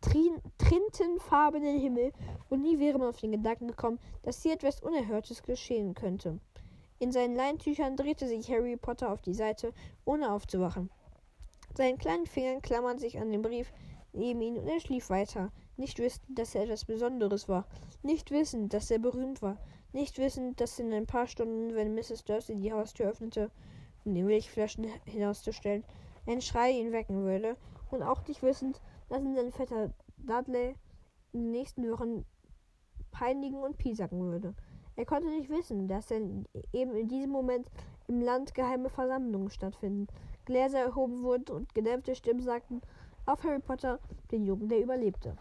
Trin 0.05 0.39
trintenfarbenen 0.59 1.79
Himmel 1.79 2.13
und 2.49 2.61
nie 2.61 2.79
wäre 2.79 2.99
man 2.99 3.09
auf 3.09 3.19
den 3.19 3.31
Gedanken 3.31 3.67
gekommen, 3.67 3.99
dass 4.23 4.43
hier 4.43 4.53
etwas 4.53 4.81
Unerhörtes 4.81 5.41
geschehen 5.41 5.95
könnte. 5.95 6.39
In 6.99 7.11
seinen 7.11 7.35
Leintüchern 7.35 7.97
drehte 7.97 8.27
sich 8.27 8.49
Harry 8.49 8.77
Potter 8.77 9.11
auf 9.11 9.21
die 9.21 9.33
Seite, 9.33 9.73
ohne 10.05 10.31
aufzuwachen. 10.31 10.89
Seine 11.73 11.97
kleinen 11.97 12.27
Fingern 12.27 12.61
klammern 12.61 12.99
sich 12.99 13.19
an 13.19 13.31
den 13.31 13.41
Brief 13.41 13.73
neben 14.13 14.41
ihn 14.41 14.57
und 14.57 14.67
er 14.67 14.79
schlief 14.79 15.09
weiter, 15.09 15.51
nicht 15.75 15.97
wissend, 15.99 16.37
dass 16.37 16.55
er 16.55 16.63
etwas 16.63 16.85
Besonderes 16.85 17.49
war, 17.49 17.65
nicht 18.03 18.31
wissend, 18.31 18.73
dass 18.73 18.91
er 18.91 18.99
berühmt 18.99 19.41
war, 19.41 19.57
nicht 19.91 20.17
wissend, 20.17 20.61
dass 20.61 20.79
in 20.79 20.93
ein 20.93 21.07
paar 21.07 21.27
Stunden, 21.27 21.73
wenn 21.75 21.95
Mrs. 21.95 22.23
Dursley 22.25 22.55
die 22.55 22.71
Haustür 22.71 23.07
öffnete, 23.07 23.49
um 24.05 24.13
die 24.13 24.23
Milchflaschen 24.23 24.85
hinauszustellen, 25.05 25.83
ein 26.27 26.41
Schrei 26.41 26.71
ihn 26.71 26.91
wecken 26.91 27.23
würde 27.23 27.57
und 27.91 28.03
auch 28.03 28.25
nicht 28.27 28.41
wissend, 28.41 28.79
dass 29.09 29.23
ihn 29.23 29.35
sein 29.35 29.51
Vetter 29.51 29.93
Dudley 30.17 30.75
in 31.31 31.41
den 31.41 31.51
nächsten 31.51 31.89
Wochen 31.91 32.25
peinigen 33.11 33.57
und 33.57 33.77
piesacken 33.77 34.19
würde. 34.19 34.55
Er 34.95 35.05
konnte 35.05 35.27
nicht 35.27 35.49
wissen, 35.49 35.87
dass 35.87 36.07
denn 36.07 36.47
eben 36.71 36.95
in 36.95 37.07
diesem 37.07 37.31
Moment 37.31 37.69
im 38.07 38.21
Land 38.21 38.53
geheime 38.53 38.89
Versammlungen 38.89 39.49
stattfinden, 39.49 40.07
Gläser 40.45 40.79
erhoben 40.79 41.23
wurden 41.23 41.53
und 41.53 41.73
gedämpfte 41.73 42.15
Stimmen 42.15 42.41
sagten 42.41 42.81
auf 43.25 43.43
Harry 43.43 43.59
Potter, 43.59 43.99
den 44.31 44.45
Jungen, 44.45 44.69
der 44.69 44.81
überlebte. 44.81 45.35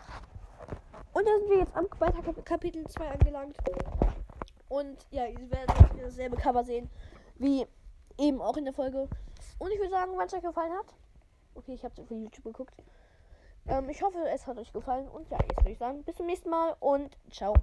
Und 1.12 1.28
da 1.28 1.38
sind 1.38 1.50
wir 1.50 1.58
jetzt 1.58 1.76
am 1.76 1.86
bei 1.98 2.10
Kapitel 2.42 2.84
2 2.86 3.10
angelangt. 3.10 3.56
Und 4.68 5.06
ja, 5.10 5.26
ihr 5.26 5.50
werdet 5.50 5.76
dasselbe 6.02 6.36
Cover 6.36 6.64
sehen, 6.64 6.90
wie 7.36 7.66
eben 8.18 8.40
auch 8.40 8.56
in 8.56 8.64
der 8.64 8.74
Folge. 8.74 9.08
Und 9.58 9.70
ich 9.70 9.78
würde 9.78 9.90
sagen, 9.90 10.18
wenn 10.18 10.26
es 10.26 10.34
euch 10.34 10.42
gefallen 10.42 10.72
hat. 10.72 10.94
Okay, 11.54 11.74
ich 11.74 11.84
habe 11.84 11.94
zu 11.94 12.04
viel 12.04 12.22
YouTube 12.22 12.44
geguckt. 12.44 12.74
Ähm, 13.68 13.88
ich 13.88 14.02
hoffe, 14.02 14.18
es 14.32 14.46
hat 14.46 14.58
euch 14.58 14.72
gefallen. 14.72 15.08
Und 15.08 15.30
ja, 15.30 15.38
jetzt 15.48 15.60
würde 15.60 15.70
ich 15.70 15.78
sagen, 15.78 16.02
bis 16.04 16.16
zum 16.16 16.26
nächsten 16.26 16.50
Mal 16.50 16.76
und 16.80 17.16
ciao. 17.30 17.54